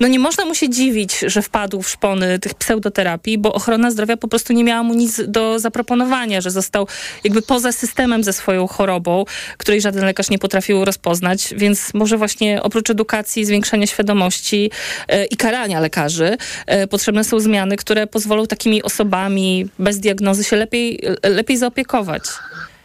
no 0.00 0.08
nie 0.08 0.18
można 0.18 0.44
mu 0.44 0.54
się 0.54 0.68
dziwić, 0.68 1.18
że 1.26 1.42
wpadł 1.42 1.82
w 1.82 1.88
szpony 1.88 2.38
tych 2.38 2.54
pseudoterapii, 2.54 3.38
bo 3.38 3.52
ochrona 3.52 3.90
zdrowia 3.90 4.16
po 4.16 4.28
prostu 4.28 4.52
nie 4.52 4.64
miała 4.64 4.82
mu 4.82 4.94
nic 4.94 5.20
do 5.28 5.58
zaproponowania, 5.58 6.40
że 6.40 6.50
został 6.50 6.86
jakby 7.24 7.42
poza 7.42 7.72
systemem 7.72 8.24
ze 8.24 8.32
swoją 8.32 8.66
chorobą, 8.66 9.24
której 9.56 9.80
żaden 9.80 10.04
lekarz 10.04 10.30
nie 10.30 10.38
potrafił 10.38 10.84
rozpoznać, 10.84 11.54
więc 11.56 11.94
może 11.94 12.18
właśnie 12.18 12.62
oprócz 12.62 12.90
edukacji, 12.90 13.44
zwiększania 13.44 13.86
świadomości 13.86 14.70
yy, 15.08 15.24
i 15.24 15.36
karania 15.36 15.80
lekarzy, 15.80 16.09
lekarzy. 16.18 16.36
E, 16.66 16.86
potrzebne 16.86 17.24
są 17.24 17.40
zmiany, 17.40 17.76
które 17.76 18.06
pozwolą 18.06 18.46
takimi 18.46 18.82
osobami 18.82 19.68
bez 19.78 20.00
diagnozy 20.00 20.44
się 20.44 20.56
lepiej, 20.56 21.00
lepiej 21.22 21.56
zaopiekować. 21.56 22.22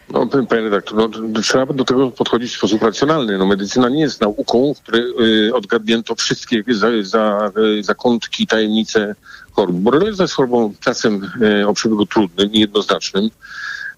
No, 0.10 0.28
panie 0.28 0.62
redaktor, 0.62 0.96
no, 0.98 1.10
trzeba 1.42 1.66
do 1.66 1.86
tego 1.86 2.12
podchodzić 2.12 2.54
w 2.54 2.58
sposób 2.58 2.82
racjonalny. 2.84 3.38
No, 3.38 3.46
medycyna 3.46 3.90
nie 3.90 4.02
jest 4.02 4.22
nauką, 4.22 4.74
w 4.74 4.82
której 4.82 5.04
y, 5.48 5.56
odgadnięto 5.56 6.16
wszystkie 6.16 6.64
za, 6.68 6.88
za, 7.02 7.52
zakątki, 7.82 8.48
tajemnice 8.48 9.16
chorób. 9.52 9.76
Borelioza 9.76 10.24
jest 10.24 10.34
chorobą 10.34 10.74
czasem 10.80 11.32
y, 11.62 11.68
o 11.68 11.74
przebiegu 11.74 12.06
trudnym, 12.06 12.52
niejednoznacznym. 12.52 13.26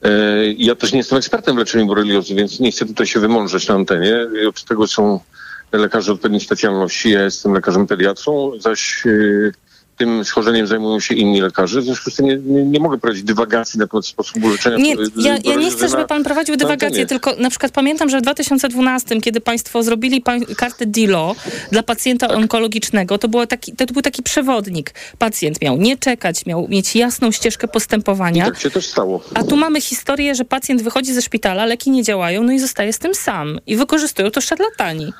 Y, 0.06 0.56
ja 0.58 0.76
też 0.76 0.92
nie 0.92 0.98
jestem 0.98 1.18
ekspertem 1.18 1.56
w 1.56 1.60
leczeniu 1.60 1.86
boreliozy, 1.86 2.36
więc 2.36 2.60
nie 2.60 2.72
chcę 2.72 2.86
tutaj 2.86 3.08
się 3.08 3.20
wymążać 3.20 3.68
na 3.68 3.76
antenie. 3.76 4.18
Od 4.50 4.64
tego 4.64 4.88
są 4.88 5.20
lekarze 5.72 6.12
odpowiedniej 6.14 6.42
specjalności. 6.42 7.10
Ja 7.10 7.24
jestem 7.24 7.54
lekarzem 7.54 7.88
pediatrą, 7.88 8.52
zaś 8.60 9.06
y, 9.06 9.52
tym 9.98 10.26
schorzeniem 10.26 10.68
zajmują 10.68 11.00
się 11.00 11.16
inni 11.16 11.42
lekarze. 11.42 11.82
W 11.82 11.84
związku 11.84 12.12
z 12.12 12.16
tym 12.16 12.26
nie, 12.26 12.36
nie, 12.38 12.66
nie 12.66 12.80
mogę 12.80 12.98
prowadzić 12.98 13.24
dywagacji 13.24 13.80
na 13.80 13.88
temat 13.88 14.06
sposobu 14.06 14.50
leczenia. 14.50 14.78
Nie, 14.78 14.96
ja, 15.16 15.38
ja 15.44 15.56
nie 15.56 15.72
chcę, 15.72 15.90
żeby 15.90 16.06
pan 16.06 16.24
prowadził 16.24 16.56
dywagację, 16.56 17.06
tylko 17.06 17.36
na 17.36 17.50
przykład 17.50 17.72
pamiętam, 17.72 18.10
że 18.10 18.20
w 18.20 18.22
2012, 18.22 19.22
kiedy 19.22 19.42
państwo 19.42 19.84
zrobili 19.84 20.22
pa 20.22 20.34
kartę 20.58 20.86
DILO 20.86 21.36
dla 21.72 21.84
pacjenta 21.84 22.28
tak. 22.28 22.38
onkologicznego, 22.38 23.18
to, 23.18 23.28
było 23.28 23.48
taki, 23.48 23.74
to 23.74 23.86
był 23.86 24.02
taki 24.02 24.24
przewodnik. 24.24 24.94
Pacjent 25.18 25.62
miał 25.62 25.78
nie 25.78 25.98
czekać, 25.98 26.46
miał 26.46 26.68
mieć 26.68 26.96
jasną 26.96 27.32
ścieżkę 27.32 27.68
postępowania. 27.68 28.44
I 28.44 28.52
tak 28.52 28.60
się 28.60 28.70
też 28.70 28.86
stało. 28.86 29.24
A 29.34 29.44
tu 29.44 29.58
mamy 29.58 29.82
historię, 29.82 30.36
że 30.36 30.46
pacjent 30.46 30.82
wychodzi 30.82 31.14
ze 31.14 31.22
szpitala, 31.22 31.66
leki 31.66 31.92
nie 31.92 32.04
działają, 32.04 32.44
no 32.44 32.52
i 32.52 32.60
zostaje 32.60 32.94
z 32.94 33.00
tym 33.00 33.16
sam. 33.16 33.60
I 33.68 33.76
wykorzystują 33.76 34.32
to 34.32 34.42
szarlatani. 34.42 35.14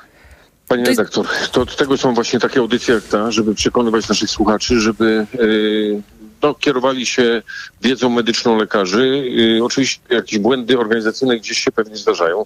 Pani 0.68 0.84
to 0.84 0.90
redaktor, 0.90 1.26
to 1.52 1.60
od 1.60 1.76
tego 1.76 1.96
są 1.96 2.14
właśnie 2.14 2.40
takie 2.40 2.60
audycje 2.60 2.94
jak 2.94 3.04
ta, 3.04 3.30
żeby 3.30 3.54
przekonywać 3.54 4.08
naszych 4.08 4.30
słuchaczy, 4.30 4.80
żeby 4.80 5.26
yy, 5.34 6.02
no, 6.42 6.54
kierowali 6.54 7.06
się 7.06 7.42
wiedzą 7.82 8.08
medyczną 8.10 8.58
lekarzy. 8.58 9.06
Yy, 9.08 9.64
oczywiście 9.64 10.00
jakieś 10.10 10.38
błędy 10.38 10.78
organizacyjne 10.78 11.38
gdzieś 11.38 11.58
się 11.58 11.72
pewnie 11.72 11.96
zdarzają. 11.96 12.44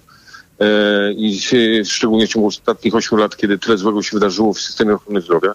Yy, 0.59 0.67
I 1.13 1.39
szczególnie 1.85 2.27
w 2.27 2.29
ciągu 2.29 2.47
ostatnich 2.47 2.95
ośmiu 2.95 3.17
lat, 3.17 3.37
kiedy 3.37 3.57
tyle 3.57 3.77
złego 3.77 4.03
się 4.03 4.11
wydarzyło 4.13 4.53
w 4.53 4.61
systemie 4.61 4.93
ochrony 4.93 5.21
zdrowia. 5.21 5.53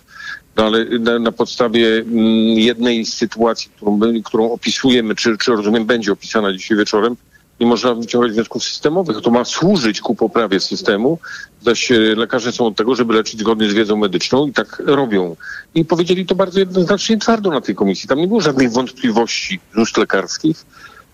No 0.57 0.65
ale 0.65 0.85
na, 0.85 1.19
na 1.19 1.33
podstawie 1.33 1.97
mm, 1.97 2.15
jednej 2.59 3.07
sytuacji, 3.07 3.71
którą, 3.77 4.01
którą 4.25 4.53
opisujemy, 4.53 5.15
czy, 5.15 5.39
czy 5.39 5.51
rozumiem 5.51 5.87
będzie 5.87 6.13
opisana 6.13 6.53
dzisiaj 6.53 6.79
wieczorem, 6.79 7.17
nie 7.61 7.66
można 7.66 7.94
wyciągać 7.94 8.33
wniosków 8.33 8.64
systemowych. 8.64 9.21
To 9.21 9.31
ma 9.31 9.44
służyć 9.44 10.01
ku 10.01 10.14
poprawie 10.14 10.61
systemu, 10.61 11.18
zaś 11.62 11.92
e, 11.92 11.99
lekarze 11.99 12.53
są 12.53 12.66
od 12.66 12.77
tego, 12.77 12.94
żeby 12.94 13.14
leczyć 13.14 13.40
zgodnie 13.40 13.71
z 13.71 13.75
wiedzą 13.75 13.97
medyczną 13.97 14.47
i 14.47 14.53
tak 14.53 14.83
robią. 14.87 15.37
I 15.75 15.85
powiedzieli 15.85 16.27
to 16.27 16.35
bardzo 16.35 16.61
jednoznacznie 16.61 17.18
twardo 17.18 17.51
na 17.51 17.61
tej 17.61 17.75
komisji. 17.75 18.09
Tam 18.09 18.18
nie 18.18 18.29
było 18.29 18.40
żadnych 18.40 18.73
wątpliwości 18.73 19.61
z 19.75 19.79
ust 19.79 19.97
lekarskich 19.97 20.64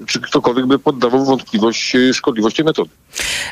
czy 0.07 0.20
ktokolwiek 0.20 0.66
by 0.66 0.78
poddawał 0.78 1.24
wątpliwość 1.24 1.96
e, 1.96 2.14
szkodliwości 2.14 2.64
metody. 2.64 2.90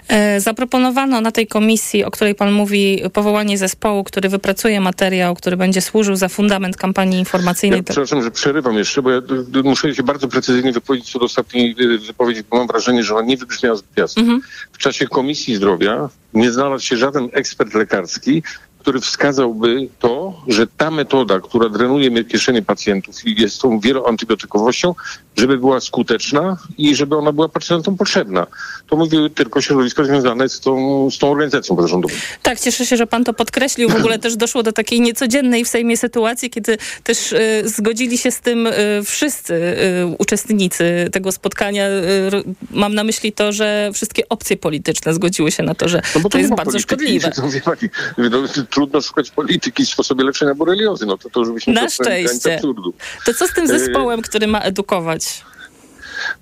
E, 0.08 0.40
zaproponowano 0.40 1.20
na 1.20 1.32
tej 1.32 1.46
komisji, 1.46 2.04
o 2.04 2.10
której 2.10 2.34
pan 2.34 2.52
mówi, 2.52 3.02
powołanie 3.12 3.58
zespołu, 3.58 4.04
który 4.04 4.28
wypracuje 4.28 4.80
materiał, 4.80 5.34
który 5.34 5.56
będzie 5.56 5.80
służył 5.80 6.16
za 6.16 6.28
fundament 6.28 6.76
kampanii 6.76 7.18
informacyjnej. 7.18 7.78
Ja, 7.78 7.84
przepraszam, 7.84 8.22
że 8.22 8.30
przerywam 8.30 8.78
jeszcze, 8.78 9.02
bo 9.02 9.10
ja 9.10 9.20
muszę 9.64 9.94
się 9.94 10.02
bardzo 10.02 10.28
precyzyjnie 10.28 10.72
wypowiedzieć 10.72 11.12
co 11.12 11.18
do 11.18 11.24
ostatniej 11.24 11.70
e, 11.70 11.98
wypowiedzi, 11.98 12.42
bo 12.50 12.56
mam 12.56 12.66
wrażenie, 12.66 13.02
że 13.02 13.14
ona 13.14 13.26
nie 13.26 13.36
wybrzmiała 13.36 13.76
zbyt 13.76 13.96
jasno. 13.96 14.22
Mhm. 14.22 14.40
W 14.72 14.78
czasie 14.78 15.06
Komisji 15.06 15.56
Zdrowia 15.56 16.08
nie 16.34 16.52
znalazł 16.52 16.84
się 16.84 16.96
żaden 16.96 17.28
ekspert 17.32 17.74
lekarski, 17.74 18.42
który 18.82 19.00
wskazałby 19.00 19.88
to, 19.98 20.42
że 20.48 20.66
ta 20.66 20.90
metoda, 20.90 21.40
która 21.40 21.68
drenuje 21.68 22.24
kieszenie 22.24 22.62
pacjentów 22.62 23.26
i 23.26 23.40
jest 23.40 23.60
tą 23.60 23.80
wieloantybiotykowością, 23.80 24.94
żeby 25.36 25.58
była 25.58 25.80
skuteczna 25.80 26.56
i 26.78 26.96
żeby 26.96 27.16
ona 27.16 27.32
była 27.32 27.48
pacjentom 27.48 27.96
potrzebna. 27.96 28.46
To 28.86 28.96
mówiły 28.96 29.30
tylko 29.30 29.60
środowiska 29.60 30.04
związane 30.04 30.48
z 30.48 30.60
tą, 30.60 31.10
z 31.10 31.18
tą 31.18 31.30
organizacją 31.30 31.76
pozarządową. 31.76 32.14
Tak, 32.42 32.60
cieszę 32.60 32.86
się, 32.86 32.96
że 32.96 33.06
pan 33.06 33.24
to 33.24 33.32
podkreślił. 33.32 33.88
W 33.88 33.96
ogóle 33.96 34.18
też 34.18 34.36
doszło 34.36 34.62
do 34.62 34.72
takiej 34.72 35.00
niecodziennej 35.00 35.64
w 35.64 35.68
Sejmie 35.68 35.96
sytuacji, 35.96 36.50
kiedy 36.50 36.78
też 37.04 37.32
y, 37.32 37.62
zgodzili 37.64 38.18
się 38.18 38.30
z 38.30 38.40
tym 38.40 38.66
y, 38.66 38.72
wszyscy 39.04 39.54
y, 39.54 40.16
uczestnicy 40.18 41.08
tego 41.12 41.32
spotkania. 41.32 41.86
mam 42.70 42.94
na 42.94 43.04
myśli 43.04 43.32
to, 43.32 43.52
że 43.52 43.90
wszystkie 43.94 44.28
opcje 44.28 44.56
polityczne 44.56 45.14
zgodziły 45.14 45.50
się 45.50 45.62
na 45.62 45.74
to, 45.74 45.88
że 45.88 46.02
no 46.14 46.22
to, 46.22 46.28
to, 46.28 46.38
jest 46.38 46.54
bardzo 46.54 46.78
szkodliwe. 46.78 47.30
No, 47.38 47.48
trudno 48.72 49.00
szukać 49.00 49.30
polityki 49.30 49.84
w 49.84 49.88
sposobie 49.88 50.24
leczenia 50.24 50.54
boreliozy. 50.54 51.06
No 51.06 51.18
to, 51.18 51.30
to 51.30 51.44
żebyśmy 51.44 51.72
Na 51.72 51.88
szczęście. 51.88 52.60
To 53.26 53.34
co 53.34 53.48
z 53.48 53.52
tym 53.52 53.66
zespołem, 53.66 54.22
który 54.22 54.46
ma 54.46 54.60
edukować? 54.60 55.44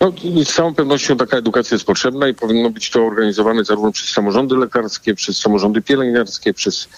No, 0.01 0.13
z 0.45 0.55
całą 0.55 0.75
pewnością 0.75 1.17
taka 1.17 1.37
edukacja 1.37 1.75
jest 1.75 1.87
potrzebna 1.87 2.29
i 2.29 2.35
powinno 2.35 2.71
być 2.71 2.91
to 2.91 3.07
organizowane 3.07 3.65
zarówno 3.65 3.93
przez 3.93 4.09
samorządy 4.09 4.57
lekarskie, 4.57 5.15
przez 5.15 5.39
samorządy 5.39 5.83
pielęgniarskie, 5.83 6.55
przez 6.55 6.89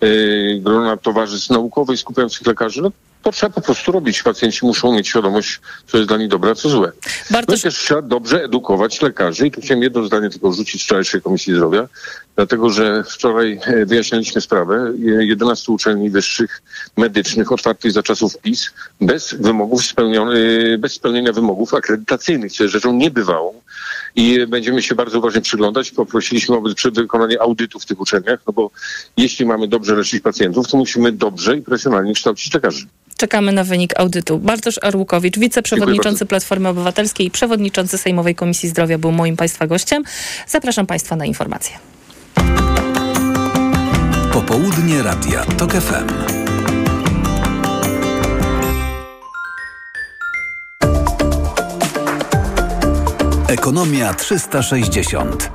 yy, 0.00 0.60
grona 0.60 0.96
towarzystw 0.96 1.50
naukowych 1.50 1.98
skupiających 1.98 2.46
lekarzy. 2.46 2.82
No, 2.82 2.90
to 3.22 3.32
trzeba 3.32 3.52
po 3.52 3.60
prostu 3.60 3.92
robić. 3.92 4.22
Pacjenci 4.22 4.66
muszą 4.66 4.92
mieć 4.92 5.08
świadomość, 5.08 5.60
co 5.86 5.96
jest 5.96 6.08
dla 6.08 6.16
nich 6.16 6.28
dobre, 6.28 6.50
a 6.50 6.54
co 6.54 6.68
złe. 6.68 6.92
Bartosz... 7.30 7.56
No 7.56 7.62
też 7.62 7.78
trzeba 7.78 8.02
dobrze 8.02 8.44
edukować 8.44 9.02
lekarzy 9.02 9.46
i 9.46 9.50
tu 9.50 9.60
chciałem 9.60 9.82
jedno 9.82 10.04
zdanie 10.04 10.30
tylko 10.30 10.52
rzucić 10.52 10.82
z 10.82 10.84
wczorajszej 10.84 11.22
Komisji 11.22 11.54
Zdrowia, 11.54 11.88
dlatego 12.36 12.70
że 12.70 13.04
wczoraj 13.04 13.60
e, 13.62 13.86
wyjaśniliśmy 13.86 14.40
sprawę 14.40 14.92
11 15.20 15.72
uczelni 15.72 16.10
wyższych 16.10 16.62
medycznych 16.96 17.52
otwartych 17.52 17.92
za 17.92 18.02
czasów 18.02 18.38
PiS 18.38 18.70
bez 19.00 19.34
wymogów 19.34 19.84
spełnionych, 19.84 20.78
bez 20.78 20.92
spełnienia 20.92 21.32
wymogów 21.32 21.74
akredytacyjnych, 21.74 22.52
co 22.52 22.64
jest 22.64 22.72
rzeczą 22.72 22.92
niebywałą 22.92 23.62
i 24.16 24.46
będziemy 24.46 24.82
się 24.82 24.94
bardzo 24.94 25.18
uważnie 25.18 25.40
przyglądać. 25.40 25.90
Poprosiliśmy 25.90 26.56
o 26.56 26.62
wykonanie 26.94 27.42
audytu 27.42 27.78
w 27.78 27.86
tych 27.86 28.00
uczelniach, 28.00 28.40
no 28.46 28.52
bo 28.52 28.70
jeśli 29.16 29.46
mamy 29.46 29.68
dobrze 29.68 29.94
leczyć 29.94 30.22
pacjentów, 30.22 30.68
to 30.68 30.76
musimy 30.76 31.12
dobrze 31.12 31.56
i 31.56 31.62
profesjonalnie 31.62 32.14
kształcić 32.14 32.54
lekarzy. 32.54 32.86
Czekamy 33.22 33.52
na 33.52 33.64
wynik 33.64 34.00
audytu. 34.00 34.38
Bartosz 34.38 34.78
Arłukowicz, 34.82 35.38
wiceprzewodniczący 35.38 36.26
Platformy 36.26 36.68
Obywatelskiej 36.68 37.26
i 37.26 37.30
przewodniczący 37.30 37.98
Sejmowej 37.98 38.34
Komisji 38.34 38.68
Zdrowia 38.68 38.98
był 38.98 39.12
moim 39.12 39.36
Państwa 39.36 39.66
gościem. 39.66 40.02
Zapraszam 40.46 40.86
Państwa 40.86 41.16
na 41.16 41.26
informacje. 41.26 41.76
Popołudnie 44.32 45.02
Radia 45.02 45.44
TOK 45.44 45.72
FM. 45.72 46.08
Ekonomia 53.48 54.14
360. 54.14 55.50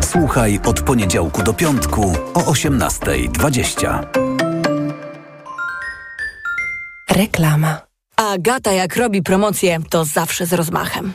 Słuchaj 0.00 0.60
od 0.64 0.80
poniedziałku 0.80 1.42
do 1.42 1.52
piątku 1.52 2.14
o 2.34 2.40
18.20. 2.40 4.33
Reklama. 7.16 7.80
Agata 8.16 8.72
jak 8.72 8.96
robi 8.96 9.22
promocję, 9.22 9.78
to 9.90 10.04
zawsze 10.04 10.46
z 10.46 10.52
rozmachem. 10.52 11.12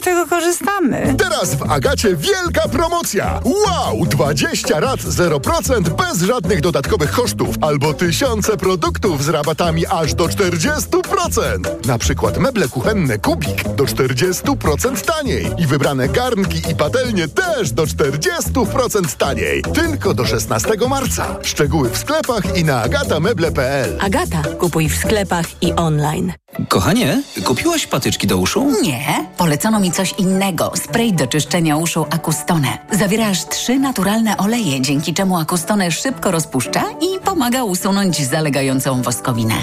Dlatego 0.00 0.26
korzystamy. 0.26 1.14
Teraz 1.18 1.54
w 1.54 1.70
Agacie 1.70 2.16
wielka 2.16 2.68
promocja. 2.68 3.40
Wow! 3.44 4.06
20 4.06 4.80
rat 4.80 5.00
0% 5.00 5.88
bez 5.88 6.22
żadnych 6.22 6.60
dodatkowych 6.60 7.10
kosztów 7.12 7.56
albo 7.60 7.94
tysiące 7.94 8.56
produktów 8.56 9.24
z 9.24 9.28
rabatami 9.28 9.86
aż 9.86 10.14
do 10.14 10.24
40%. 10.24 11.86
Na 11.86 11.98
przykład 11.98 12.38
meble 12.38 12.68
kuchenne 12.68 13.18
Kubik 13.18 13.62
do 13.68 13.84
40% 13.84 15.04
taniej 15.04 15.46
i 15.58 15.66
wybrane 15.66 16.08
garnki 16.08 16.62
i 16.70 16.74
patelnie 16.74 17.28
też 17.28 17.72
do 17.72 17.84
40% 17.84 19.16
taniej. 19.16 19.62
Tylko 19.62 20.14
do 20.14 20.26
16 20.26 20.70
marca. 20.88 21.36
Szczegóły 21.42 21.90
w 21.90 21.98
sklepach 21.98 22.56
i 22.56 22.64
na 22.64 22.82
agatameble.pl. 22.82 23.98
Agata, 24.00 24.42
kupuj 24.58 24.88
w 24.88 24.96
sklepach 24.96 25.46
i 25.62 25.72
online. 25.72 26.32
Kochanie, 26.68 27.22
kupiłaś 27.44 27.86
patyczki 27.86 28.26
do 28.26 28.38
uszu? 28.38 28.72
Nie, 28.82 29.26
polecono 29.36 29.80
mi 29.80 29.83
coś 29.92 30.14
innego. 30.18 30.72
Spray 30.76 31.12
do 31.12 31.26
czyszczenia 31.26 31.76
uszu 31.76 32.06
Akustone. 32.10 32.78
Zawiera 32.92 33.28
aż 33.28 33.48
trzy 33.48 33.78
naturalne 33.78 34.36
oleje, 34.36 34.80
dzięki 34.80 35.14
czemu 35.14 35.38
Akustone 35.38 35.90
szybko 35.90 36.30
rozpuszcza 36.30 36.84
i 37.00 37.20
pomaga 37.24 37.64
usunąć 37.64 38.26
zalegającą 38.26 39.02
woskowinę. 39.02 39.54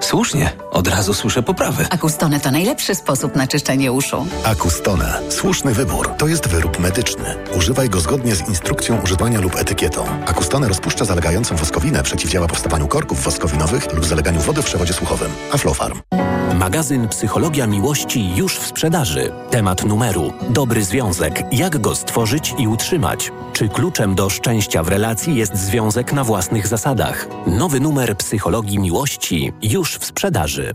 Słusznie, 0.00 0.52
od 0.70 0.88
razu 0.88 1.14
słyszę 1.14 1.42
poprawę. 1.42 1.86
Akustone 1.90 2.40
to 2.40 2.50
najlepszy 2.50 2.94
sposób 2.94 3.36
na 3.36 3.46
czyszczenie 3.46 3.92
uszu. 3.92 4.26
Akustone. 4.44 5.20
Słuszny 5.28 5.74
wybór. 5.74 6.10
To 6.18 6.28
jest 6.28 6.48
wyrób 6.48 6.78
medyczny. 6.78 7.34
Używaj 7.56 7.90
go 7.90 8.00
zgodnie 8.00 8.34
z 8.36 8.48
instrukcją 8.48 9.00
używania 9.02 9.40
lub 9.40 9.56
etykietą. 9.56 10.04
Akustone 10.26 10.68
rozpuszcza 10.68 11.04
zalegającą 11.04 11.56
woskowinę, 11.56 12.02
przeciwdziała 12.02 12.46
powstawaniu 12.46 12.88
korków 12.88 13.24
woskowinowych 13.24 13.92
lub 13.92 14.04
zaleganiu 14.04 14.40
wody 14.40 14.62
w 14.62 14.66
przewodzie 14.66 14.92
słuchowym. 14.92 15.30
Aflofarm. 15.52 16.00
Magazyn 16.58 17.08
Psychologia 17.08 17.66
Miłości 17.66 18.36
już 18.36 18.58
w 18.58 18.66
sprzedaży. 18.66 19.32
Temat 19.50 19.84
numeru. 19.84 20.32
Dobry 20.50 20.84
związek. 20.84 21.42
Jak 21.52 21.78
go 21.78 21.94
stworzyć 21.94 22.54
i 22.58 22.68
utrzymać? 22.68 23.32
Czy 23.52 23.68
kluczem 23.68 24.14
do 24.14 24.30
szczęścia 24.30 24.82
w 24.82 24.88
relacji 24.88 25.36
jest 25.36 25.56
związek 25.56 26.12
na 26.12 26.24
własnych 26.24 26.66
zasadach? 26.66 27.28
Nowy 27.46 27.80
numer 27.80 28.16
Psychologii 28.16 28.78
Miłości 28.78 29.52
już 29.62 29.96
w 29.96 30.04
sprzedaży. 30.04 30.74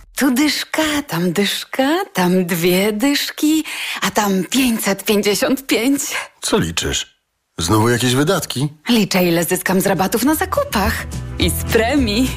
Tu 0.15 0.31
dyszka, 0.33 0.81
tam 1.07 1.31
dyszka, 1.33 2.03
tam 2.13 2.45
dwie 2.45 2.93
dyszki, 2.93 3.63
a 4.01 4.11
tam 4.11 4.43
555. 4.43 6.01
Co 6.41 6.57
liczysz? 6.59 7.21
Znowu 7.57 7.89
jakieś 7.89 8.15
wydatki? 8.15 8.67
Liczę, 8.89 9.23
ile 9.25 9.45
zyskam 9.45 9.81
z 9.81 9.85
rabatów 9.85 10.23
na 10.23 10.35
zakupach 10.35 10.93
i 11.39 11.49
z 11.49 11.53
premii. 11.63 12.31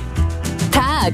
Tak, 0.73 0.95